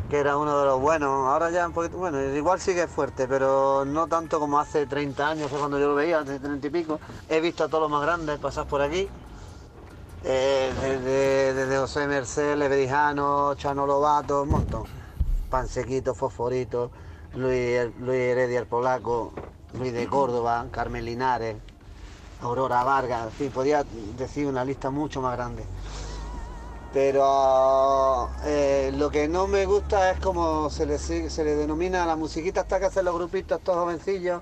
que 0.09 0.17
era 0.17 0.35
uno 0.35 0.57
de 0.57 0.65
los 0.65 0.81
buenos. 0.81 1.27
Ahora 1.27 1.51
ya 1.51 1.67
un 1.67 1.73
poquito, 1.73 1.97
bueno, 1.97 2.19
igual 2.19 2.59
sigue 2.59 2.87
fuerte, 2.87 3.27
pero 3.27 3.85
no 3.85 4.07
tanto 4.07 4.39
como 4.39 4.59
hace 4.59 4.87
30 4.87 5.29
años, 5.29 5.51
cuando 5.51 5.77
yo 5.77 5.89
lo 5.89 5.93
veía, 5.93 6.21
hace 6.21 6.39
30 6.39 6.65
y 6.65 6.69
pico. 6.71 6.99
He 7.29 7.39
visto 7.39 7.63
a 7.63 7.67
todos 7.67 7.83
los 7.83 7.91
más 7.91 8.01
grandes 8.01 8.39
pasar 8.39 8.65
por 8.65 8.81
aquí, 8.81 9.07
eh, 10.23 10.73
desde, 11.05 11.77
José 11.77 12.07
Merced, 12.07 12.57
Levedijano, 12.57 13.53
Chano 13.53 13.85
Lobato, 13.85 14.41
un 14.41 14.49
montón. 14.49 14.85
Pansequito, 15.51 16.15
Fosforito, 16.15 16.89
Luis, 17.35 17.91
Luis 17.99 18.21
Heredia 18.21 18.59
el 18.59 18.65
Polaco, 18.65 19.33
Luis 19.73 19.93
de 19.93 20.07
Córdoba, 20.07 20.65
Carmen 20.71 21.05
Linares, 21.05 21.57
Aurora 22.41 22.83
Vargas, 22.83 23.29
sí, 23.37 23.49
podía 23.49 23.85
decir 24.17 24.47
una 24.47 24.63
lista 24.63 24.89
mucho 24.89 25.21
más 25.21 25.35
grande. 25.35 25.63
Pero 26.93 28.29
eh, 28.45 28.91
lo 28.95 29.11
que 29.11 29.27
no 29.27 29.47
me 29.47 29.65
gusta 29.65 30.11
es 30.11 30.19
como 30.19 30.69
se 30.69 30.85
le, 30.85 30.97
se 30.97 31.43
le 31.43 31.55
denomina 31.55 32.03
a 32.03 32.07
la 32.07 32.15
musiquita 32.15 32.61
hasta 32.61 32.79
que 32.79 32.85
hacen 32.85 33.05
los 33.05 33.13
grupitos 33.13 33.59
estos 33.59 33.75
jovencillos, 33.75 34.41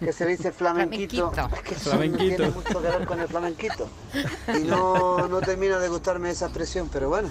que 0.00 0.12
se 0.12 0.26
dice 0.26 0.50
flamenquito. 0.52 1.30
que 1.62 1.74
flamenquito. 1.74 2.36
tiene 2.36 2.50
mucho 2.50 2.82
que 2.82 2.88
ver 2.88 3.06
con 3.06 3.20
el 3.20 3.28
flamenquito. 3.28 3.88
Y 4.58 4.64
no, 4.64 5.28
no 5.28 5.40
termina 5.40 5.78
de 5.78 5.88
gustarme 5.88 6.30
esa 6.30 6.46
expresión, 6.46 6.88
pero 6.92 7.08
bueno. 7.08 7.28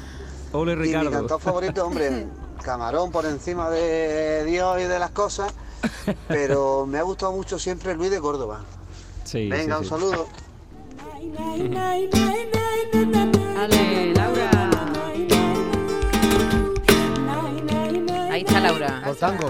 Ole 0.53 0.75
Ricardo. 0.75 1.09
mi 1.09 1.15
cantor 1.17 1.41
favorito, 1.41 1.85
hombre, 1.85 2.27
camarón 2.63 3.11
por 3.11 3.25
encima 3.25 3.69
de 3.69 4.45
Dios 4.45 4.79
y 4.79 4.83
de 4.83 4.99
las 4.99 5.09
cosas, 5.11 5.51
pero 6.27 6.85
me 6.85 6.99
ha 6.99 7.01
gustado 7.01 7.31
mucho 7.31 7.57
siempre 7.59 7.95
Luis 7.95 8.11
de 8.11 8.21
Córdoba. 8.21 8.61
Sí, 9.23 9.49
Venga, 9.49 9.75
sí, 9.75 9.79
un 9.79 9.83
sí. 9.83 9.89
saludo. 9.89 10.27
Ale, 13.57 14.13
Laura. 14.13 14.49
Ahí 18.31 18.41
está 18.41 18.59
Laura. 18.59 19.01
Por 19.03 19.15
tango. 19.15 19.47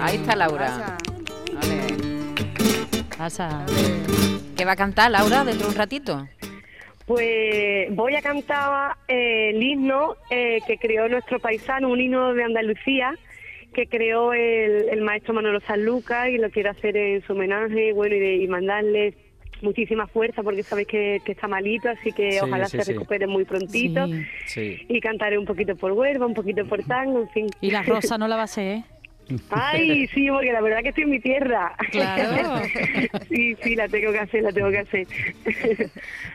Ahí 0.00 0.16
está 0.16 0.36
Laura. 0.36 0.98
Pasa. 3.18 3.64
¿Qué 4.56 4.64
va 4.64 4.72
a 4.72 4.76
cantar 4.76 5.10
Laura 5.10 5.44
dentro 5.44 5.66
de 5.66 5.72
un 5.72 5.78
ratito? 5.78 6.28
Pues 7.06 7.94
voy 7.94 8.16
a 8.16 8.22
cantar 8.22 8.96
eh, 9.06 9.50
el 9.50 9.62
himno 9.62 10.16
eh, 10.28 10.58
que 10.66 10.76
creó 10.76 11.08
nuestro 11.08 11.38
paisano, 11.38 11.88
un 11.88 12.00
himno 12.00 12.34
de 12.34 12.42
Andalucía 12.44 13.14
que 13.76 13.86
creó 13.86 14.32
el, 14.32 14.88
el 14.88 15.02
maestro 15.02 15.34
Manolo 15.34 15.60
Sanluca 15.60 16.30
y 16.30 16.38
lo 16.38 16.48
quiero 16.50 16.70
hacer 16.70 16.96
en 16.96 17.22
su 17.22 17.34
homenaje 17.34 17.92
bueno, 17.92 18.16
y, 18.16 18.20
de- 18.20 18.36
y 18.36 18.48
mandarle 18.48 19.14
muchísima 19.62 20.06
fuerza 20.06 20.42
porque 20.42 20.62
sabéis 20.62 20.88
que, 20.88 21.20
que 21.24 21.32
está 21.32 21.46
malito, 21.48 21.88
así 21.88 22.12
que 22.12 22.32
Sí, 22.32 22.38
ojalá 22.42 22.66
sí, 22.66 22.78
se 22.78 22.84
sí. 22.84 22.92
recupere 22.92 23.26
muy 23.26 23.44
prontito. 23.44 24.06
Sí. 24.06 24.24
Sí. 24.46 24.86
Y 24.88 25.00
cantaré 25.00 25.38
un 25.38 25.44
poquito 25.46 25.76
por 25.76 25.92
Huelva, 25.92 26.26
un 26.26 26.34
poquito 26.34 26.64
por 26.66 26.82
tango, 26.84 27.20
en 27.20 27.28
fin. 27.30 27.46
Y 27.60 27.70
la 27.70 27.82
rosa 27.82 28.18
no 28.18 28.28
la 28.28 28.36
va 28.36 28.42
a 28.42 28.44
hacer, 28.44 28.66
¿eh? 28.78 28.84
Ay, 29.50 30.06
sí, 30.08 30.28
porque 30.30 30.52
la 30.52 30.60
verdad 30.60 30.82
que 30.82 30.90
estoy 30.90 31.04
en 31.04 31.10
mi 31.10 31.20
tierra. 31.20 31.74
Claro. 31.90 32.62
sí, 33.28 33.56
sí, 33.62 33.74
la 33.74 33.88
tengo 33.88 34.12
que 34.12 34.18
hacer, 34.20 34.42
la 34.42 34.52
tengo 34.52 34.70
que 34.70 34.78
hacer. 34.78 35.06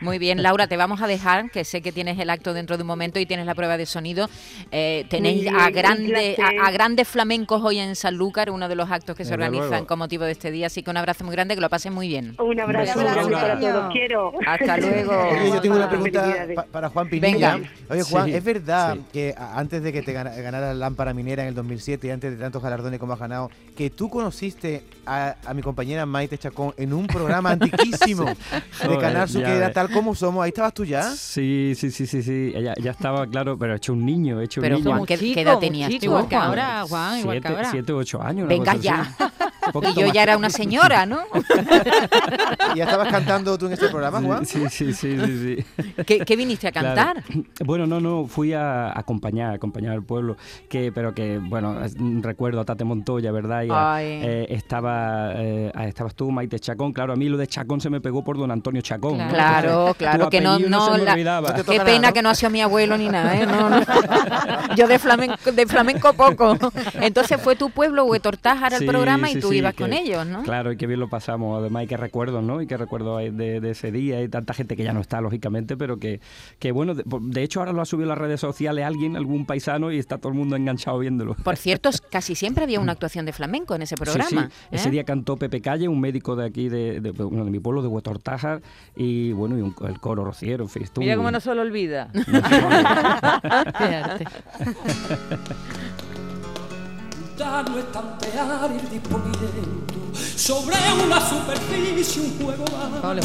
Muy 0.00 0.18
bien, 0.18 0.42
Laura, 0.42 0.66
te 0.66 0.76
vamos 0.76 1.00
a 1.00 1.06
dejar, 1.06 1.50
que 1.50 1.64
sé 1.64 1.80
que 1.80 1.90
tienes 1.92 2.18
el 2.18 2.28
acto 2.30 2.52
dentro 2.54 2.76
de 2.76 2.82
un 2.82 2.86
momento 2.88 3.18
y 3.18 3.26
tienes 3.26 3.46
la 3.46 3.54
prueba 3.54 3.76
de 3.76 3.86
sonido. 3.86 4.28
Eh, 4.70 5.06
tenéis 5.08 5.48
a, 5.48 5.70
grande, 5.70 6.36
a, 6.62 6.66
a 6.66 6.70
grandes 6.70 7.08
flamencos 7.08 7.62
hoy 7.64 7.78
en 7.78 7.96
Sanlúcar, 7.96 8.50
uno 8.50 8.68
de 8.68 8.74
los 8.74 8.90
actos 8.90 9.16
que 9.16 9.24
se 9.24 9.30
Desde 9.30 9.44
organizan 9.44 9.68
luego. 9.70 9.86
con 9.86 9.98
motivo 9.98 10.24
de 10.24 10.32
este 10.32 10.50
día. 10.50 10.66
Así 10.66 10.82
que 10.82 10.90
un 10.90 10.96
abrazo 10.98 11.24
muy 11.24 11.32
grande, 11.32 11.54
que 11.54 11.60
lo 11.62 11.70
pasen 11.70 11.94
muy 11.94 12.08
bien. 12.08 12.34
Un 12.38 12.60
abrazo, 12.60 12.98
Un 12.98 13.04
Laura. 13.06 13.40
para 13.40 13.58
todos. 13.60 13.92
Quiero. 13.92 14.32
Hasta 14.46 14.76
luego. 14.78 15.12
Oye, 15.30 15.48
yo 15.50 15.60
tengo 15.62 15.76
una 15.76 15.88
pregunta 15.88 16.46
pa- 16.54 16.64
para 16.64 16.88
Juan 16.90 17.08
Pinilla. 17.08 17.54
Venga. 17.56 17.70
Oye, 17.88 18.02
Juan, 18.02 18.26
Sí, 18.26 18.34
¿es 18.34 18.44
verdad 18.44 18.94
sí. 18.96 19.02
que 19.12 19.34
antes 19.38 19.82
de 19.82 19.92
que 19.92 20.02
te 20.02 20.12
gana- 20.12 20.34
ganara 20.36 20.68
la 20.68 20.74
lámpara 20.74 21.14
minera 21.14 21.42
en 21.42 21.48
el 21.48 21.54
2007 21.54 22.06
y 22.06 22.10
antes 22.10 22.32
de 22.32 22.36
tantos 22.36 22.62
galardones 22.62 22.81
como 22.98 23.12
has 23.12 23.18
ganado, 23.18 23.50
que 23.76 23.90
tú 23.90 24.08
conociste 24.08 24.84
a, 25.06 25.36
a 25.44 25.54
mi 25.54 25.62
compañera 25.62 26.06
Maite 26.06 26.38
Chacón 26.38 26.74
en 26.76 26.92
un 26.92 27.06
programa 27.06 27.50
antiquísimo 27.50 28.24
de 28.88 28.98
Canal 28.98 29.28
Sur 29.28 29.42
que 29.44 29.50
era 29.50 29.72
tal 29.72 29.90
como 29.90 30.14
somos? 30.14 30.44
Ahí 30.44 30.48
estabas 30.48 30.74
tú 30.74 30.84
ya. 30.84 31.02
Sí, 31.14 31.74
sí, 31.76 31.90
sí, 31.90 32.06
sí, 32.06 32.22
sí. 32.22 32.52
Ya, 32.52 32.74
ya 32.80 32.90
estaba 32.90 33.26
claro, 33.26 33.58
pero 33.58 33.74
he 33.74 33.76
hecho 33.76 33.92
un 33.92 34.04
niño, 34.04 34.40
he 34.40 34.44
hecho 34.44 34.60
Pero 34.60 34.76
un 34.76 34.84
niño. 34.84 34.96
Juan, 34.96 35.06
¿qué, 35.06 35.18
qué 35.18 35.40
edad 35.40 35.58
tenías 35.58 35.90
tú, 35.90 36.04
Igual 36.04 36.28
que 36.28 36.36
ahora, 36.36 36.84
Juan, 36.88 37.18
igual 37.20 37.40
que 37.40 37.48
siete, 37.48 37.56
ahora. 37.56 37.70
siete 37.70 37.92
u 37.92 37.96
ocho 37.96 38.22
años. 38.22 38.48
Venga 38.48 38.76
ya. 38.76 39.14
Y 39.94 40.00
yo 40.00 40.12
ya 40.12 40.22
era 40.22 40.36
una 40.36 40.50
señora, 40.50 41.06
¿no? 41.06 41.20
¿Y 42.74 42.78
ya 42.78 42.84
estabas 42.84 43.08
cantando 43.08 43.56
tú 43.58 43.66
en 43.66 43.72
este 43.72 43.88
programa, 43.88 44.20
Juan? 44.20 44.44
Sí, 44.46 44.64
sí, 44.70 44.92
sí, 44.92 45.16
sí, 45.18 45.64
sí. 45.76 45.84
¿Qué, 46.04 46.20
qué 46.20 46.36
viniste 46.36 46.68
a 46.68 46.72
Claro. 46.72 46.94
cantar? 46.96 47.24
Bueno, 47.64 47.86
no, 47.86 48.00
no, 48.00 48.26
fui 48.26 48.52
a 48.52 48.96
acompañar, 48.98 49.54
acompañar 49.54 49.92
al 49.92 50.02
pueblo, 50.02 50.36
que, 50.68 50.90
pero 50.92 51.14
que, 51.14 51.38
bueno, 51.38 51.76
recuerdo 52.22 52.60
a 52.60 52.64
Tate 52.64 52.84
Montoya, 52.84 53.30
¿verdad? 53.32 53.62
Y 53.64 53.68
a- 53.70 54.02
eh, 54.02 54.46
estaba, 54.50 55.32
eh, 55.34 55.70
estabas 55.86 56.14
tú, 56.14 56.30
Maite 56.30 56.58
Chacón, 56.58 56.92
claro, 56.92 57.12
a 57.12 57.16
mí 57.16 57.28
lo 57.28 57.36
de 57.36 57.46
Chacón 57.46 57.80
se 57.80 57.90
me 57.90 58.00
pegó 58.00 58.24
por 58.24 58.38
don 58.38 58.50
Antonio 58.50 58.80
Chacón. 58.82 59.18
¿no? 59.18 59.28
Claro, 59.28 59.68
Entonces, 59.68 59.96
claro, 59.96 60.24
tu 60.24 60.30
que 60.30 60.40
no, 60.40 60.52
apellido 60.52 60.70
no, 60.70 60.84
se 60.86 60.98
me 60.98 61.04
la- 61.04 61.12
olvidaba. 61.12 61.48
No 61.50 61.54
te 61.56 61.62
qué 61.64 61.78
pena 61.80 61.84
nada, 61.84 62.08
¿no? 62.08 62.14
que 62.14 62.22
no 62.22 62.30
ha 62.30 62.34
sido 62.34 62.50
mi 62.50 62.60
abuelo 62.62 62.96
ni 62.98 63.08
nada, 63.08 63.36
¿eh? 63.36 63.46
No, 63.46 63.68
no. 63.68 63.80
Yo 64.76 64.86
de 64.88 64.98
flamenco, 64.98 65.52
de 65.52 65.66
flamenco 65.66 66.12
poco. 66.14 66.56
Entonces 66.94 67.40
fue 67.40 67.56
tu 67.56 67.70
pueblo, 67.70 68.04
Huetortájar, 68.04 68.74
al 68.74 68.80
Sí, 68.80 68.86
programa 68.86 69.30
y 69.30 69.34
sí, 69.34 69.40
tú 69.52 69.54
sí, 69.54 69.58
ibas 69.58 69.74
que- 69.74 69.82
con 69.84 69.92
ellos, 69.92 70.26
¿no? 70.26 70.42
Claro, 70.42 70.72
y 70.72 70.76
qué 70.76 70.86
bien 70.86 71.00
lo 71.00 71.08
pasamos. 71.08 71.58
Además, 71.60 71.84
y 71.84 71.86
qué 71.86 71.96
recuerdos, 71.96 72.42
¿no? 72.42 72.60
Y 72.60 72.66
qué 72.66 72.76
recuerdos 72.76 73.18
hay 73.18 73.30
de, 73.30 73.60
de 73.60 73.70
ese 73.70 73.92
día. 73.92 74.18
Hay 74.18 74.28
tanta 74.28 74.54
gente 74.54 74.76
que 74.76 74.84
ya 74.84 74.92
no 74.92 75.00
está, 75.00 75.20
lógicamente, 75.20 75.76
pero 75.76 75.98
que, 75.98 76.20
que 76.58 76.72
bueno, 76.72 76.94
de, 76.94 77.04
de 77.06 77.42
hecho 77.42 77.60
ahora 77.60 77.72
lo 77.72 77.82
ha 77.82 77.84
subido 77.84 78.06
a 78.10 78.14
las 78.14 78.18
redes 78.18 78.40
sociales 78.40 78.84
alguien, 78.84 79.16
algún 79.16 79.46
paisano, 79.46 79.92
y 79.92 79.98
está 79.98 80.18
todo 80.18 80.32
el 80.32 80.38
mundo 80.38 80.56
enganchado 80.56 80.98
viéndolo. 80.98 81.34
Por 81.34 81.56
cierto, 81.56 81.90
casi 82.10 82.34
siempre 82.34 82.64
había 82.64 82.80
una 82.80 82.92
actuación 82.92 83.26
de 83.26 83.32
flamenco 83.32 83.74
en 83.74 83.82
ese 83.82 83.96
programa. 83.96 84.28
Sí, 84.28 84.36
sí. 84.38 84.44
Ese 84.70 84.88
¿eh? 84.88 84.92
día 84.92 85.04
cantó 85.04 85.36
Pepe 85.36 85.60
Calle, 85.60 85.88
un 85.88 86.00
médico 86.00 86.36
de 86.36 86.46
aquí, 86.46 86.68
de, 86.68 87.00
de, 87.00 87.10
bueno, 87.12 87.44
de 87.44 87.50
mi 87.50 87.60
pueblo, 87.60 87.82
de 87.82 87.88
Huetortájar, 87.88 88.62
y 88.96 89.32
bueno, 89.32 89.58
y 89.58 89.62
un- 89.62 89.74
el 89.86 90.00
coro 90.00 90.24
rociero, 90.24 90.64
en 90.64 90.70
fin. 90.70 90.82
Mira 90.96 91.16
cómo 91.16 91.30
no 91.30 91.40
se 91.40 91.54
lo 91.54 91.62
olvida. 91.62 92.08
Fíjate. 92.14 94.24
Da 97.42 97.60
no 97.64 97.76
estantear 97.76 98.70
y 98.70 98.86
disponiendo 98.86 99.40
sobre 100.36 100.76
una 101.04 101.20
superficie 101.28 102.22
un 102.22 102.38
juego 102.38 102.64
Juan. 103.02 103.20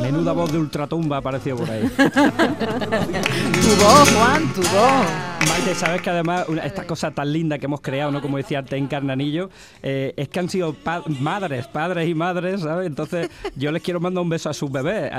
Menuda 0.00 0.30
voz 0.32 0.52
de 0.52 0.58
ultratumba 0.58 1.16
apareció 1.16 1.56
por 1.56 1.68
ahí. 1.68 1.90
Tu 1.96 3.84
voz, 3.84 4.08
Juan, 4.12 4.52
tu 4.54 4.62
voz. 4.62 5.33
Maite, 5.48 5.74
sabes 5.74 6.00
que 6.02 6.10
además 6.10 6.46
una- 6.48 6.64
esta 6.64 6.86
cosa 6.86 7.10
tan 7.10 7.32
linda 7.32 7.58
que 7.58 7.66
hemos 7.66 7.80
creado, 7.80 8.10
¿no? 8.10 8.20
Como 8.22 8.36
decía 8.36 8.60
antes 8.60 8.78
en 8.78 8.86
Carnanillo, 8.86 9.50
eh, 9.82 10.12
es 10.16 10.28
que 10.28 10.38
han 10.38 10.48
sido 10.48 10.72
pa- 10.74 11.02
madres, 11.20 11.66
padres 11.66 12.08
y 12.08 12.14
madres, 12.14 12.62
¿sabes? 12.62 12.86
Entonces 12.86 13.30
yo 13.56 13.70
les 13.72 13.82
quiero 13.82 14.00
mandar 14.00 14.22
un 14.22 14.28
beso 14.28 14.48
a 14.50 14.54
sus 14.54 14.70
bebés. 14.70 15.10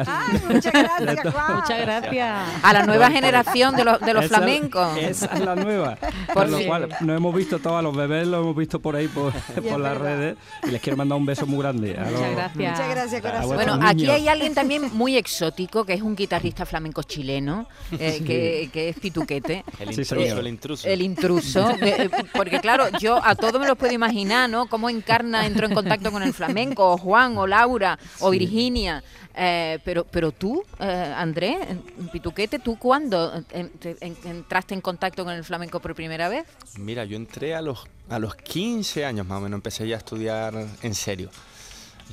Muchas 0.48 0.74
gracias, 0.74 1.34
Juan. 1.34 1.56
Muchas 1.56 1.80
gracias. 1.82 2.40
A 2.64 2.74
la 2.74 2.86
nueva 2.86 3.10
generación 3.12 3.76
de 3.76 3.84
los, 3.84 4.00
de 4.00 4.14
los 4.14 4.26
Esa- 4.26 4.38
flamencos. 4.38 4.98
Esa 4.98 5.26
es 5.28 5.40
la 5.40 5.56
nueva. 5.56 5.98
Por 6.34 6.50
lo 6.50 6.60
cual, 6.66 6.90
nos 7.02 7.18
hemos 7.18 7.36
visto 7.36 7.60
todos 7.60 7.78
a 7.78 7.82
los 7.82 7.96
bebés, 7.96 8.28
los 8.28 8.42
hemos 8.42 8.56
visto 8.56 8.80
por 8.80 8.96
ahí 8.96 9.08
por, 9.08 9.34
por 9.34 9.80
las 9.80 9.98
redes 9.98 10.38
y 10.68 10.72
les 10.72 10.82
quiero 10.82 10.98
mandar 10.98 11.18
un 11.18 11.26
beso 11.26 11.46
muy 11.46 11.60
grande. 11.60 11.96
A 11.98 12.04
los- 12.10 12.12
Muchas 12.20 12.32
gracias. 12.32 12.72
Muchas 12.72 12.90
gracias, 12.90 13.22
corazón. 13.22 13.56
Bueno, 13.56 13.80
aquí 13.82 14.10
hay 14.10 14.28
alguien 14.28 14.54
también 14.54 14.90
muy 14.94 15.18
exótico, 15.18 15.86
que 15.86 15.94
es 15.94 16.02
un 16.02 16.16
guitarrista 16.16 16.66
flamenco 16.66 17.04
chileno, 17.04 17.68
eh, 18.00 18.16
Sí. 18.20 18.24
que, 18.24 18.70
que 18.72 18.90
es 18.90 19.00
Pituquete. 19.00 19.64
El 19.80 19.94
Sí, 19.94 20.06
intruso, 20.22 20.40
el 20.40 20.48
intruso. 20.48 20.88
El 20.88 21.02
intruso, 21.02 21.70
eh, 21.82 22.10
porque 22.34 22.60
claro, 22.60 22.86
yo 23.00 23.20
a 23.24 23.36
todo 23.36 23.60
me 23.60 23.68
lo 23.68 23.76
puedo 23.76 23.94
imaginar, 23.94 24.50
¿no? 24.50 24.68
Cómo 24.68 24.90
Encarna 24.90 25.46
entró 25.46 25.68
en 25.68 25.74
contacto 25.74 26.12
con 26.12 26.24
el 26.24 26.34
flamenco, 26.34 26.92
o 26.94 26.98
Juan, 26.98 27.38
o 27.38 27.48
Laura, 27.48 27.98
o 28.20 28.30
Virginia. 28.30 29.04
eh, 29.38 29.80
pero, 29.84 30.06
pero 30.06 30.32
tú, 30.32 30.64
eh, 30.80 31.14
Andrés, 31.18 31.58
en 31.70 32.08
Pituquete, 32.10 32.60
¿tú 32.60 32.78
cuándo 32.80 33.44
eh, 33.52 33.70
te- 33.80 33.98
en- 34.00 34.16
entraste 34.24 34.74
en 34.74 34.82
contacto 34.82 35.26
con 35.26 35.34
el 35.34 35.44
flamenco 35.44 35.80
por 35.82 35.94
primera 35.94 36.30
vez? 36.30 36.46
Mira, 36.78 37.04
yo 37.04 37.18
entré 37.18 37.54
a 37.56 37.62
los, 37.62 37.80
a 38.10 38.18
los 38.20 38.36
15 38.36 39.04
años 39.06 39.26
más 39.28 39.40
o 39.40 39.42
menos, 39.42 39.58
empecé 39.58 39.88
ya 39.88 39.96
a 39.96 39.98
estudiar 40.00 40.54
en 40.82 40.96
serio. 40.96 41.30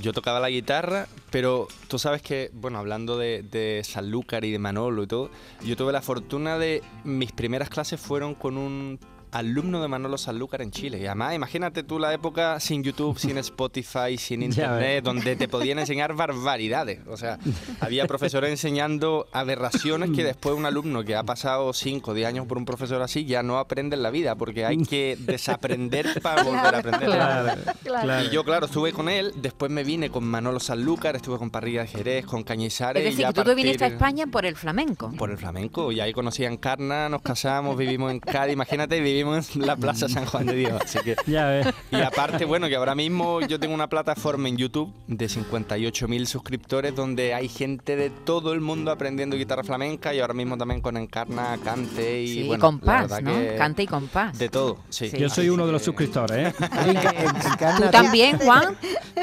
Yo 0.00 0.12
tocaba 0.12 0.40
la 0.40 0.48
guitarra, 0.48 1.06
pero 1.30 1.68
tú 1.88 1.98
sabes 1.98 2.22
que, 2.22 2.50
bueno, 2.54 2.78
hablando 2.78 3.18
de, 3.18 3.82
Sanlúcar 3.84 4.44
y 4.44 4.50
de 4.50 4.58
Manolo 4.58 5.02
y 5.02 5.06
todo, 5.06 5.30
yo 5.64 5.76
tuve 5.76 5.92
la 5.92 6.00
fortuna 6.00 6.58
de, 6.58 6.82
mis 7.04 7.32
primeras 7.32 7.68
clases 7.68 8.00
fueron 8.00 8.34
con 8.34 8.56
un 8.56 8.98
alumno 9.32 9.80
de 9.80 9.88
Manolo 9.88 10.18
Sanlúcar 10.18 10.62
en 10.62 10.70
Chile. 10.70 11.00
Y 11.00 11.06
además, 11.06 11.34
imagínate 11.34 11.82
tú 11.82 11.98
la 11.98 12.12
época 12.12 12.60
sin 12.60 12.84
YouTube, 12.84 13.18
sin 13.18 13.38
Spotify, 13.38 14.16
sin 14.18 14.42
internet, 14.42 15.02
donde 15.02 15.34
te 15.36 15.48
podían 15.48 15.78
enseñar 15.78 16.14
barbaridades. 16.16 17.00
O 17.08 17.16
sea, 17.16 17.38
había 17.80 18.06
profesores 18.06 18.50
enseñando 18.50 19.26
aberraciones 19.32 20.10
que 20.10 20.22
después 20.22 20.54
un 20.54 20.66
alumno 20.66 21.02
que 21.02 21.16
ha 21.16 21.22
pasado 21.22 21.72
5 21.72 22.10
o 22.10 22.14
10 22.14 22.28
años 22.28 22.46
por 22.46 22.58
un 22.58 22.64
profesor 22.64 23.00
así 23.02 23.24
ya 23.24 23.42
no 23.42 23.58
aprende 23.58 23.96
en 23.96 24.02
la 24.02 24.10
vida, 24.10 24.34
porque 24.34 24.66
hay 24.66 24.78
que 24.84 25.16
desaprender 25.18 26.20
para 26.20 26.42
volver 26.42 26.74
a 26.74 26.78
aprender. 26.78 27.08
Claro, 27.08 27.62
claro. 27.82 28.24
Y 28.24 28.30
yo, 28.30 28.44
claro, 28.44 28.66
estuve 28.66 28.92
con 28.92 29.08
él, 29.08 29.32
después 29.36 29.70
me 29.70 29.82
vine 29.82 30.10
con 30.10 30.24
Manolo 30.24 30.60
Sanlúcar, 30.60 31.16
estuve 31.16 31.38
con 31.38 31.50
Parrilla 31.50 31.82
de 31.82 31.88
Jerez, 31.88 32.26
con 32.26 32.42
Cañizares. 32.42 33.02
Es 33.02 33.06
y 33.06 33.10
decir, 33.10 33.22
ya 33.22 33.28
que 33.28 33.40
tú 33.40 33.44
te 33.44 33.54
viniste 33.54 33.84
a 33.84 33.88
España 33.88 34.26
por 34.26 34.44
el 34.44 34.56
flamenco. 34.56 35.10
por 35.16 35.30
el 35.30 35.38
flamenco 35.38 35.90
y 35.90 36.00
ahí 36.00 36.12
conocí 36.12 36.44
a 36.44 36.48
Encarna, 36.48 37.08
nos 37.08 37.22
casamos, 37.22 37.76
vivimos 37.76 38.10
en 38.10 38.20
Cádiz, 38.20 38.52
imagínate, 38.52 39.00
vivimos 39.00 39.21
en 39.22 39.66
la 39.66 39.76
Plaza 39.76 40.08
San 40.08 40.26
Juan 40.26 40.46
de 40.46 40.54
Dios, 40.54 40.80
así 40.84 40.98
que 41.04 41.16
Ya 41.26 41.46
ves. 41.48 41.66
y 41.90 42.00
aparte, 42.00 42.44
bueno, 42.44 42.68
que 42.68 42.76
ahora 42.76 42.94
mismo 42.94 43.40
yo 43.40 43.58
tengo 43.60 43.74
una 43.74 43.88
plataforma 43.88 44.48
en 44.48 44.56
YouTube 44.56 44.92
de 45.06 45.26
58.000 45.26 46.26
suscriptores 46.26 46.94
donde 46.94 47.34
hay 47.34 47.48
gente 47.48 47.96
de 47.96 48.10
todo 48.10 48.52
el 48.52 48.60
mundo 48.60 48.90
aprendiendo 48.90 49.36
guitarra 49.36 49.62
flamenca 49.64 50.12
y 50.14 50.20
ahora 50.20 50.34
mismo 50.34 50.56
también 50.58 50.80
con 50.80 50.96
Encarna, 50.96 51.58
cante 51.64 52.22
y 52.22 52.28
Sí, 52.28 52.42
bueno, 52.44 52.60
compás, 52.60 53.22
¿no? 53.22 53.32
Cante 53.56 53.82
y 53.84 53.86
compás. 53.86 54.38
de 54.38 54.48
todo, 54.48 54.78
sí. 54.88 55.08
Sí. 55.10 55.18
Yo 55.18 55.28
soy 55.28 55.48
uno 55.48 55.66
de 55.66 55.72
los 55.72 55.82
suscriptores, 55.82 56.48
¿eh? 56.48 56.54
¿Tú 57.76 57.90
también, 57.90 58.38
Juan? 58.38 58.76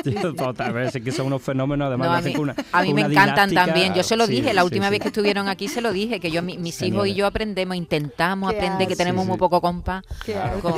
Yo, 0.03 0.33
Total, 0.35 0.73
vez, 0.73 0.95
es 0.95 1.03
que 1.03 1.11
son 1.11 1.27
unos 1.27 1.41
fenómenos, 1.41 1.87
además 1.87 2.07
No, 2.09 2.13
a 2.15 2.21
mí, 2.21 2.35
una- 2.37 2.55
a 2.71 2.81
mí 2.83 2.93
me 2.93 3.01
encantan 3.01 3.53
también. 3.53 3.93
Yo 3.93 4.03
se 4.03 4.15
lo 4.15 4.25
Sí, 4.25 4.33
dije, 4.33 4.53
la 4.53 4.63
última 4.63 4.85
sí. 4.87 4.91
vez 4.91 4.99
que 5.01 5.07
estuvieron 5.09 5.47
aquí 5.47 5.67
se 5.67 5.81
lo 5.81 5.91
dije, 5.93 6.19
que 6.19 6.31
yo 6.31 6.41
mi- 6.41 6.57
mis 6.57 6.81
hijos 6.81 7.07
y 7.07 7.13
yo 7.15 7.25
aprendemos, 7.25 7.75
intentamos 7.75 8.53
aprender, 8.53 8.87
que 8.87 8.95
tenemos 8.95 9.23
Sí, 9.25 9.29
muy 9.29 9.37
poco 9.37 9.61
compás, 9.61 10.03
con- 10.61 10.73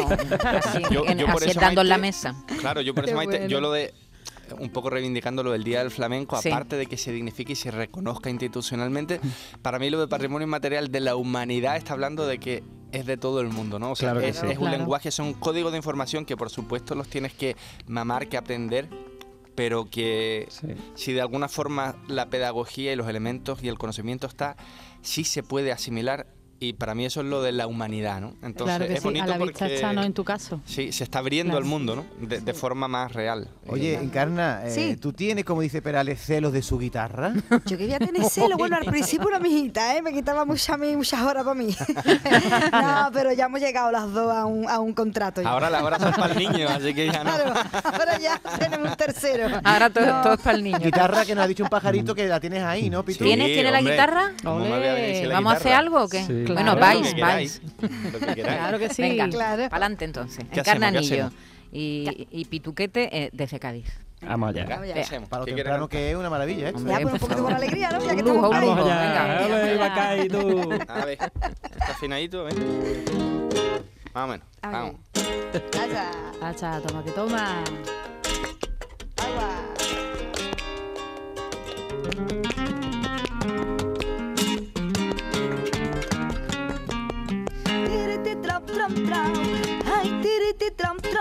así, 0.56 0.80
Yo- 0.92 1.06
en- 1.06 1.18
yo 1.20 1.26
por 1.28 1.42
así 1.42 1.52
eso, 1.52 1.60
dando 1.60 1.82
en 1.82 1.90
la 1.90 1.98
mesa. 1.98 2.36
Claro, 2.60 2.82
yo 2.82 2.94
por 2.96 3.06
eso, 3.06 3.16
Maite, 3.16 3.38
bueno. 3.38 3.48
yo 3.50 3.62
lo 3.62 3.72
de 3.72 3.94
un 4.60 4.70
poco 4.70 4.90
reivindicando 4.90 5.44
lo 5.44 5.52
del 5.54 5.64
Día 5.64 5.80
del 5.80 5.92
Flamenco, 5.92 6.36
Sí. 6.42 6.50
aparte 6.50 6.76
de 6.76 6.86
que 6.86 6.98
se 6.98 7.14
dignifique 7.14 7.54
y 7.54 7.56
se 7.56 7.72
reconozca 7.72 8.30
institucionalmente, 8.30 9.22
para 9.62 9.80
mí 9.80 9.90
lo 9.90 10.00
de 10.02 10.08
patrimonio 10.10 10.46
inmaterial 10.46 10.92
de 10.92 11.00
la 11.00 11.16
humanidad 11.16 11.78
está 11.78 11.94
hablando 11.94 12.28
de 12.28 12.38
que 12.38 12.62
es 12.92 13.06
de 13.06 13.16
todo 13.16 13.40
el 13.40 13.48
mundo, 13.48 13.80
¿no? 13.80 13.92
O 13.92 13.96
sea, 13.96 14.10
Claro 14.10 14.20
que 14.20 14.28
es, 14.30 14.36
sí. 14.40 14.48
es 14.48 14.58
un 14.58 14.66
Claro. 14.66 14.78
lenguaje, 14.78 15.10
son 15.12 15.34
códigos 15.36 15.72
de 15.72 15.78
información 15.78 16.26
que 16.26 16.36
por 16.36 16.50
supuesto 16.50 16.96
los 16.96 17.08
tienes 17.08 17.32
que 17.34 17.56
mamar, 17.88 18.28
que 18.28 18.36
aprender, 18.36 18.90
pero 19.56 19.90
que 19.90 20.48
si 20.96 21.14
de 21.14 21.22
alguna 21.22 21.48
forma 21.48 21.96
la 22.08 22.30
pedagogía 22.30 22.94
y 22.94 22.96
los 22.96 23.08
elementos 23.08 23.64
y 23.64 23.68
el 23.68 23.78
conocimiento 23.78 24.28
está, 24.28 24.56
sí 25.02 25.24
se 25.24 25.44
puede 25.44 25.72
asimilar 25.72 26.28
y 26.64 26.74
para 26.74 26.94
mí 26.94 27.06
eso 27.06 27.22
es 27.22 27.26
lo 27.26 27.42
de 27.42 27.52
la 27.52 27.66
humanidad, 27.66 28.22
¿no? 28.22 28.36
Entonces 28.44 28.78
claro 28.78 28.86
que 28.88 28.94
es 28.94 29.00
sí, 29.00 29.04
bonito 29.04 29.24
a 29.24 29.28
la 29.30 29.38
vista 29.40 29.60
porque 29.60 29.76
está, 29.76 29.94
¿no? 29.94 30.04
En 30.04 30.14
tu 30.14 30.24
caso. 30.24 30.62
sí, 30.64 30.92
se 30.92 31.04
está 31.04 31.18
abriendo 31.20 31.54
Claro. 31.54 31.64
al 31.66 31.70
mundo, 31.70 31.96
¿no? 31.96 32.06
De, 32.28 32.40
de 32.40 32.54
forma 32.54 32.88
más 32.88 33.12
real. 33.14 33.48
Oye, 33.68 33.96
Encarna, 33.96 34.62
eh, 34.66 34.70
Sí. 34.70 34.96
¿tú 34.96 35.12
tienes, 35.12 35.44
como 35.44 35.62
dice 35.62 35.82
Perales, 35.82 36.22
celos 36.24 36.54
de 36.54 36.62
su 36.62 36.78
guitarra? 36.78 37.34
Yo 37.66 37.78
quería 37.80 37.98
tener 37.98 38.24
celo. 38.26 38.58
Bueno, 38.58 38.78
al 38.78 38.86
principio 38.92 39.28
una 39.28 39.40
mijita, 39.40 39.98
¿eh? 39.98 40.04
Me 40.04 40.14
quitaba 40.14 40.46
mucha, 40.46 40.78
muchas 40.78 41.20
horas 41.24 41.44
para 41.44 41.56
mí. 41.56 41.76
no, 42.72 43.10
pero 43.12 43.34
ya 43.34 43.46
hemos 43.46 43.60
llegado 43.60 43.92
las 43.92 44.12
dos 44.14 44.32
a 44.32 44.46
un, 44.46 44.70
a 44.70 44.80
un 44.80 44.94
contrato. 44.94 45.42
ya. 45.42 45.50
Ahora 45.50 45.68
las 45.72 45.82
horas 45.82 46.00
son 46.00 46.14
para 46.14 46.34
el 46.34 46.40
niño, 46.40 46.68
así 46.70 46.94
que 46.94 47.08
ya 47.12 47.24
no. 47.24 47.32
Claro, 47.36 47.54
ahora 47.86 48.20
ya 48.20 48.40
tenemos 48.60 48.92
un 48.92 48.96
tercero. 48.98 49.48
Ahora 49.64 49.90
todo, 49.90 50.06
No. 50.06 50.22
todo 50.22 50.34
es 50.36 50.42
para 50.42 50.58
el 50.58 50.64
niño. 50.64 50.78
Guitarra 50.80 51.26
que 51.26 51.34
nos 51.34 51.44
ha 51.44 51.48
dicho 51.48 51.64
un 51.64 51.70
pajarito 51.70 52.14
que 52.14 52.28
la 52.28 52.40
tienes 52.40 52.62
ahí, 52.64 52.90
¿no, 52.92 53.04
Pitu? 53.04 53.24
¿Tienes? 53.24 53.48
¿Tiene 53.48 53.72
la 53.72 53.82
guitarra? 53.82 54.32
¿Cómo 54.44 54.60
me 54.60 54.70
voy 54.70 54.88
a 54.88 54.94
decir 54.94 55.28
la 55.28 55.34
¿Vamos 55.36 55.54
a 55.54 55.56
hacer 55.56 55.74
algo 55.74 56.04
o 56.04 56.08
qué? 56.08 56.24
Sí. 56.24 56.44
Bueno, 56.54 56.76
vais, 56.76 57.10
lo 57.10 57.16
que 57.16 57.22
vais. 57.22 57.62
Lo 58.14 58.20
que 58.20 58.36
queráis. 58.36 58.58
Claro 58.60 58.80
que 58.80 58.90
sí. 58.90 59.02
Venga, 59.02 59.30
Claro. 59.30 59.64
para 59.70 59.86
adelante 59.86 60.06
entonces. 60.06 60.46
¿Qué 60.52 60.60
Encarna 60.60 60.88
hacemos? 60.90 61.08
¿Qué 61.10 61.14
Anillo. 61.22 61.26
hacemos? 61.28 61.44
Y, 61.74 62.28
y 62.32 62.46
Pituquete 62.46 63.18
eh, 63.18 63.30
desde 63.34 63.60
Cádiz. 63.60 63.88
Vamos 64.22 64.50
allá. 64.50 64.64
Venga, 64.66 64.82
¿qué 64.82 64.94
Vea. 64.94 65.04
hacemos? 65.04 65.30
Para 65.30 65.40
lo 65.40 65.46
¿Qué 65.46 65.54
quieres 65.54 65.66
temprano 65.66 65.88
que 65.90 66.12
es 66.12 66.16
una 66.16 66.30
maravilla, 66.30 66.70
¿eh? 66.70 66.74
Hombre, 66.76 66.94
Ya, 66.94 67.00
pues 67.00 67.14
un 67.14 67.20
poquito 67.20 67.44
con 67.44 67.54
alegría, 67.54 67.90
¿no? 67.92 68.06
Ya 68.06 68.16
que 68.16 68.22
lujo, 68.22 68.54
estamos 68.54 68.62
lujo. 68.62 68.76
Venga. 68.90 69.42
Ole, 69.46 69.78
Bacay, 69.78 70.28
tú. 70.28 70.70
A 70.88 71.06
ver, 71.06 71.18
está 71.20 71.92
afinadito, 71.92 72.44
¿ves? 72.44 72.56
Más 74.14 74.24
o 74.26 74.28
menos. 74.28 74.46
A. 74.62 74.70
Vamos. 74.70 74.96
Allá, 75.82 76.12
Hacha, 76.42 76.80
toma 76.82 77.04
que 77.04 77.12
toma. 77.12 77.64
agua. 79.18 79.66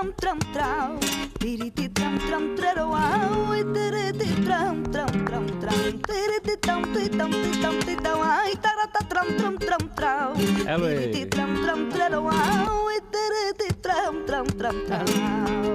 Tram 0.00 0.12
tram 0.16 0.38
tram 0.54 0.98
tiriti 1.38 1.86
tram 1.92 2.16
tram 2.18 2.56
trero 2.56 2.94
ay 2.94 3.62
tiriti 3.74 4.28
tram 4.44 4.82
tram 4.84 5.12
tram 5.28 5.46
tram, 5.60 6.00
tiriti 6.08 6.56
tam 6.56 6.82
ti 6.94 7.08
tam 7.10 7.30
ti 7.30 7.50
tam 7.60 7.76
ti 7.84 7.94
tam, 7.96 8.20
ay 8.22 8.56
tarata 8.64 9.00
tram 9.10 9.28
tram 9.36 9.58
tram 9.58 9.84
tram, 9.94 10.32
tiriti 10.80 11.26
tram 11.28 11.52
tram 11.62 11.90
trero 11.92 12.22
wow, 12.22 12.88
ay 12.88 13.00
tiriti 13.12 13.68
tram 13.84 14.24
tram 14.24 14.46
tram 14.46 14.76
tram. 14.88 15.04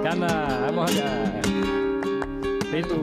Cana, 0.02 0.30
vamos 0.66 0.90
allá. 0.90 1.10
Pitu. 2.70 2.98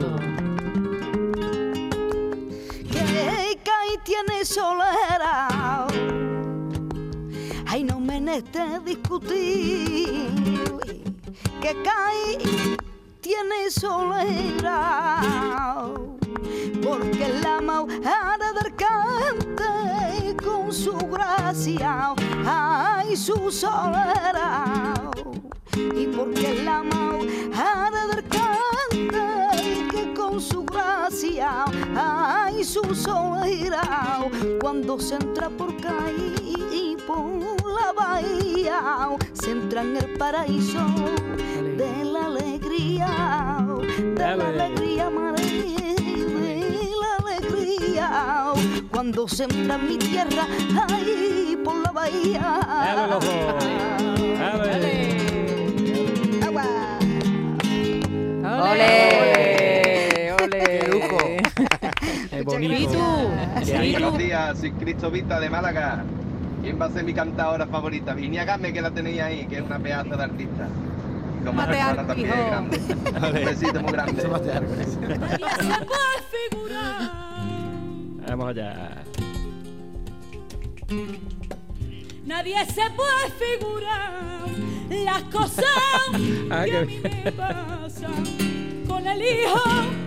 que 3.64 3.98
tiene 4.04 4.44
solera. 4.44 5.48
Ay, 7.66 7.82
no 7.82 7.98
me 7.98 8.20
neste 8.20 8.60
discutir 8.84 10.28
que 11.64 11.74
Cai 11.82 12.76
tiene 13.22 13.70
solera. 13.70 15.22
Porque 16.82 17.40
la 17.42 17.58
mauada 17.62 18.52
del 18.52 18.74
cante 18.76 20.36
con 20.44 20.70
su 20.70 20.94
gracia, 21.08 22.14
ay, 22.44 23.16
su 23.16 23.50
solera. 23.50 24.92
Y 25.74 26.06
porque 26.08 26.62
la 26.62 26.82
mauada 26.82 28.08
del 28.08 28.24
cante 28.28 29.88
que 29.90 30.12
con 30.12 30.38
su 30.42 30.66
gracia, 30.66 31.64
ay, 31.96 32.62
su 32.62 32.94
solera, 32.94 34.20
cuando 34.60 35.00
se 35.00 35.14
entra 35.14 35.48
por 35.48 35.74
Caí 35.80 36.34
y 36.70 36.96
por 37.06 37.24
la 37.66 37.92
bahía, 37.92 39.16
se 39.32 39.52
entra 39.52 39.80
en 39.80 39.96
el 39.96 40.18
paraíso 40.18 40.84
de 41.76 42.04
la 42.04 42.26
alegría, 42.26 43.66
de 43.98 44.14
la 44.18 44.32
Ale. 44.48 44.62
alegría, 44.62 45.10
María, 45.10 45.94
de 45.96 46.90
la 47.00 47.16
alegría, 47.26 48.52
cuando 48.90 49.26
se 49.28 49.44
entra 49.44 49.74
en 49.76 49.88
mi 49.88 49.96
tierra, 49.98 50.46
ay, 50.90 51.58
por 51.64 51.76
la 51.76 51.90
bahía. 51.92 52.60
Ale, 52.60 53.06
los 53.12 53.24
dos. 53.24 53.64
Ale. 54.40 55.14
Agua. 56.46 56.64
¡Ole! 58.72 60.32
¡Ole! 60.42 60.64
¡Qué 60.80 60.88
lujo! 60.88 61.18
Es 62.30 62.44
bonito. 62.44 63.30
Ahí- 63.78 63.92
Buenos 63.92 64.18
días, 64.18 64.58
soy 64.58 64.72
Cristo 64.72 65.10
Vita 65.10 65.40
de 65.40 65.50
Málaga. 65.50 66.04
¿Quién 66.62 66.80
va 66.80 66.86
a 66.86 66.90
ser 66.90 67.04
mi 67.04 67.12
cantadora 67.12 67.66
favorita? 67.66 68.14
Vinia 68.14 68.44
Game, 68.44 68.72
que 68.72 68.80
la 68.80 68.90
tenéis 68.90 69.20
ahí, 69.20 69.46
que 69.46 69.56
es 69.56 69.62
una 69.62 69.78
pedazo 69.78 70.16
de 70.16 70.22
artista. 70.22 70.68
Como 71.44 71.52
Mate 71.52 71.72
persona 71.72 72.00
al 72.00 72.06
también 72.06 72.30
es 72.30 72.46
grande. 72.46 72.78
Un 73.38 73.44
besito 73.44 73.80
muy 73.82 73.92
grande. 73.92 74.22
Algo. 74.22 75.94
Vamos 78.28 78.46
allá. 78.48 79.04
Nadie 82.24 82.64
se 82.66 82.82
puede 82.96 83.30
figurar 83.38 84.12
las 84.90 85.22
cosas 85.24 85.64
Ah, 86.50 86.64
que 86.64 86.76
a 86.78 86.82
mí 86.82 87.00
me 87.02 87.32
pasan 87.32 88.84
con 88.88 89.06
el 89.06 89.20
hijo 89.22 89.60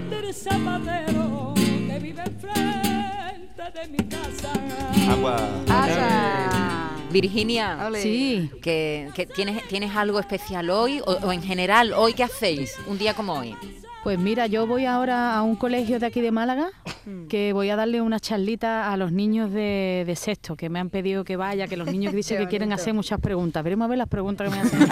del 0.10 0.34
zapatero 0.34 1.54
que 1.56 2.00
vive 2.02 2.24
enfrente 2.24 3.72
de 3.74 3.88
mi 3.88 3.98
casa. 4.10 4.52
Agua. 5.12 5.38
Virginia. 7.22 7.90
Sí. 8.02 8.50
que, 8.62 9.10
que 9.16 9.26
tienes, 9.26 9.68
¿tienes 9.68 9.96
algo 9.96 10.20
especial 10.20 10.70
hoy 10.70 11.00
o, 11.06 11.12
o 11.12 11.32
en 11.32 11.42
general 11.42 11.94
hoy 11.94 12.14
qué 12.14 12.24
hacéis? 12.24 12.76
Un 12.88 12.98
día 12.98 13.14
como 13.14 13.34
hoy. 13.34 13.56
Pues 14.04 14.20
mira, 14.20 14.48
yo 14.48 14.68
voy 14.68 14.86
ahora 14.86 15.36
a 15.36 15.42
un 15.42 15.56
colegio 15.56 16.00
de 16.00 16.06
aquí 16.06 16.22
de 16.22 16.32
Málaga 16.32 16.70
que 17.30 17.54
voy 17.54 17.70
a 17.70 17.76
darle 17.76 18.02
una 18.02 18.20
charlita 18.20 18.92
a 18.92 18.98
los 18.98 19.12
niños 19.12 19.52
de, 19.52 20.04
de 20.06 20.16
sexto 20.16 20.56
que 20.56 20.70
me 20.70 20.80
han 20.80 20.90
pedido 20.90 21.24
que 21.24 21.36
vaya, 21.36 21.68
que 21.68 21.78
los 21.78 21.88
niños 21.88 22.14
dicen 22.18 22.38
que 22.38 22.48
quieren 22.48 22.74
hacer 22.74 22.94
muchas 22.94 23.20
preguntas. 23.20 23.64
Veremos 23.64 23.86
a 23.86 23.90
ver 23.90 23.98
las 23.98 24.08
preguntas 24.08 24.50
que 24.50 24.56
me 24.56 24.62
hacen. 24.62 24.88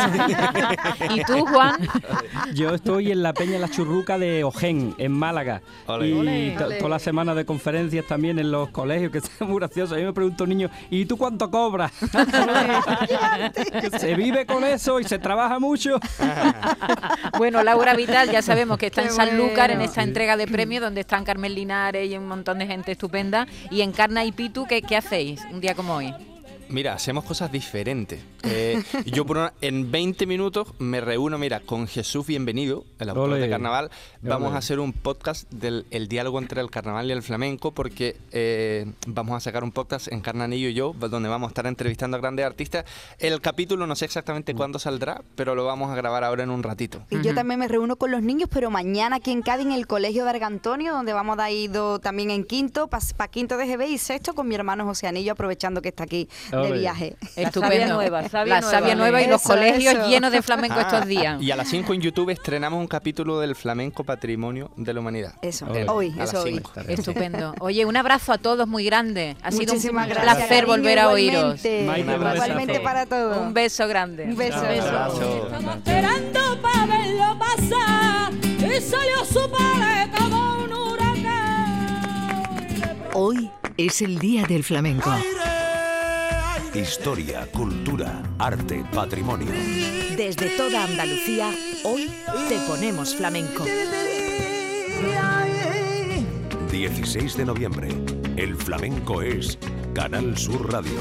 ¿Y 1.18 1.24
tú, 1.24 1.46
Juan? 1.46 1.76
Yo 2.54 2.74
estoy 2.76 3.12
en 3.12 3.24
la 3.24 3.34
Peña 3.34 3.60
La 3.60 3.70
Churruca 3.70 4.18
de 4.18 4.44
Ojén, 4.44 4.96
en 4.98 5.12
Málaga. 5.12 5.62
Ole. 5.88 6.10
Y 6.10 6.14
Ole. 6.14 6.56
toda 6.78 6.90
la 6.90 7.00
semana 7.00 7.36
de 7.36 7.46
conferencias 7.46 8.06
también 8.06 8.40
en 8.40 8.52
los 8.52 8.70
colegios, 8.70 9.12
que 9.12 9.20
es 9.20 9.42
muy 9.42 9.58
gracioso. 9.60 9.96
A 9.96 9.98
mí 9.98 10.04
me 10.04 10.14
pregunta 10.14 10.44
un 10.44 10.50
niño, 10.50 10.70
¿y 10.90 11.06
tú 11.06 11.18
cuánto 11.18 11.50
cobras? 11.50 11.92
Se 14.00 14.16
vive 14.16 14.46
con 14.46 14.64
eso 14.64 15.00
y 15.00 15.04
se 15.04 15.20
trabaja 15.20 15.60
mucho. 15.60 16.00
Bueno, 17.38 17.64
Laura 17.64 17.94
Vital, 17.96 18.32
ya 18.32 18.42
sabemos 18.42 18.78
que 18.78 18.88
está 18.88 19.02
Qué 19.02 19.10
en 19.10 19.14
Sanlúcar 19.14 19.72
en 19.72 19.82
esta 19.82 20.04
entrega 20.04 20.38
de 20.38 20.48
premios 20.48 20.82
donde 20.82 21.02
están 21.02 21.24
Carmen 21.24 21.54
Linares 21.54 22.05
y 22.06 22.18
un 22.18 22.28
montón 22.28 22.60
de 22.60 22.68
gente 22.68 22.92
estupenda. 22.92 23.48
Y 23.72 23.82
en 23.82 23.92
Carna 23.92 24.26
y 24.26 24.32
Pitu, 24.32 24.66
¿qué, 24.66 24.82
qué 24.82 24.98
hacéis 24.98 25.42
un 25.52 25.62
día 25.62 25.76
como 25.76 25.96
hoy? 25.96 26.14
Mira, 26.70 26.94
hacemos 26.94 27.24
cosas 27.26 27.52
diferentes. 27.52 28.22
Eh, 28.44 28.82
yo 29.06 29.26
por 29.26 29.38
una- 29.38 29.54
en 29.62 29.92
20 29.92 30.26
minutos 30.26 30.68
me 30.80 31.00
reúno, 31.00 31.38
mira, 31.38 31.60
con 31.60 31.88
Jesús 31.88 32.26
Bienvenido, 32.26 32.84
el 33.00 33.10
autor 33.10 33.36
de 33.36 33.50
Carnaval. 33.50 33.92
Vamos 34.22 34.54
a 34.54 34.58
hacer 34.58 34.80
un 34.80 34.92
podcast 34.92 35.50
del 35.52 35.86
el 35.92 36.08
diálogo 36.08 36.40
entre 36.40 36.62
el 36.62 36.72
carnaval 36.72 37.08
y 37.08 37.12
el 37.12 37.22
flamenco 37.22 37.72
porque 37.72 38.18
eh, 38.32 38.92
vamos 39.08 39.38
a 39.38 39.40
sacar 39.40 39.64
un 39.64 39.72
podcast 39.72 40.12
en 40.12 40.22
Carnanillo 40.22 40.70
y 40.70 40.74
yo, 40.74 40.94
donde 40.94 41.30
vamos 41.30 41.48
a 41.48 41.50
estar 41.50 41.68
entrevistando 41.68 42.18
a 42.18 42.20
grandes 42.20 42.46
artistas. 42.46 42.86
El 43.20 43.40
capítulo 43.42 43.86
no 43.86 43.96
sé 43.96 44.06
exactamente 44.06 44.56
cuándo 44.56 44.80
saldrá, 44.80 45.22
pero 45.36 45.54
lo 45.56 45.66
vamos 45.66 45.92
a 45.92 45.96
grabar 45.96 46.24
ahora 46.24 46.44
en 46.44 46.50
un 46.50 46.64
ratito. 46.64 47.04
Y 47.12 47.22
yo 47.22 47.36
también 47.36 47.60
me 47.60 47.68
reúno 47.68 47.96
con 47.96 48.12
los 48.12 48.22
niños, 48.24 48.50
pero 48.52 48.72
mañana 48.72 49.18
aquí 49.18 49.32
en 49.32 49.42
Cádiz, 49.42 49.68
en 49.68 49.72
el 49.72 49.88
Colegio 49.88 50.24
de 50.24 50.32
Argantonio, 50.32 50.94
donde 50.94 51.14
vamos 51.14 51.38
a 51.40 51.52
ir 51.52 51.72
también 52.02 52.32
en 52.32 52.44
quinto, 52.44 52.88
para 52.88 53.28
quinto 53.30 53.58
de 53.58 53.68
GB 53.68 53.88
y 53.90 53.98
sexto 53.98 54.34
con 54.34 54.48
mi 54.48 54.56
hermano 54.56 54.86
José 54.86 55.08
Anillo, 55.08 55.34
aprovechando 55.34 55.82
que 55.82 55.90
está 55.90 56.04
aquí 56.04 56.28
de 56.64 56.72
viaje. 56.80 57.16
Estupendo. 57.36 57.62
savia 57.76 57.88
nueva, 57.88 58.30
savia 58.30 58.56
la 58.56 58.62
nueva. 58.62 58.78
savia 58.80 58.96
nueva 58.96 59.22
y 59.22 59.28
los 59.28 59.42
Eso, 59.42 59.50
colegios 59.50 59.94
eso. 59.94 60.08
llenos 60.10 60.32
de 60.32 60.42
flamenco 60.42 60.76
Ah, 60.78 60.82
estos 60.82 61.06
días. 61.08 61.42
Y 61.42 61.52
a 61.52 61.56
las 61.56 61.68
5 61.70 61.94
en 61.94 62.02
YouTube 62.02 62.30
estrenamos 62.30 62.80
un 62.80 62.88
capítulo 62.88 63.40
del 63.40 63.56
flamenco 63.56 64.04
patrimonio 64.04 64.72
de 64.76 64.94
la 64.94 65.00
humanidad. 65.00 65.34
Eso, 65.42 65.66
Eh, 65.76 65.86
hoy, 65.90 66.16
eso 66.20 66.42
hoy. 66.44 66.62
Estupendo. 66.88 67.54
Oye, 67.60 67.86
un 67.86 67.98
abrazo 67.98 68.32
a 68.34 68.38
todos 68.38 68.68
muy 68.68 68.86
grande. 68.86 69.36
Ha 69.42 69.52
sido 69.52 69.74
un 69.74 69.78
Muchísimas 69.78 70.08
placer 70.08 70.66
volver 70.66 71.00
a 71.00 71.10
oíros. 71.10 71.64
igualmente. 71.64 72.80
Para 72.80 73.06
todos. 73.06 73.38
Un 73.38 73.54
beso 73.54 73.88
grande. 73.88 74.24
Un 74.26 74.36
beso. 74.36 74.64
Estamos 74.66 75.76
esperando 75.78 76.62
para 76.62 76.86
verlo 76.86 77.38
pasar. 77.40 78.32
Y 78.60 78.80
yo 78.80 79.26
supere 79.26 80.10
como 80.18 80.64
un 80.64 80.74
huracán. 80.74 81.96
Hoy 83.14 83.50
es 83.78 84.02
el 84.02 84.18
Día 84.20 84.44
del 84.46 84.64
Flamenco. 84.64 85.12
Historia, 86.76 87.48
cultura, 87.54 88.22
arte, 88.38 88.84
patrimonio. 88.94 89.48
Desde 90.18 90.50
toda 90.58 90.84
Andalucía, 90.84 91.50
hoy 91.86 92.12
te 92.50 92.60
ponemos 92.68 93.16
flamenco. 93.16 93.64
16 96.70 97.38
de 97.38 97.46
noviembre. 97.46 97.88
El 98.36 98.58
flamenco 98.58 99.22
es 99.22 99.58
Canal 99.94 100.38
Sur 100.38 100.70
Radio. 100.70 101.00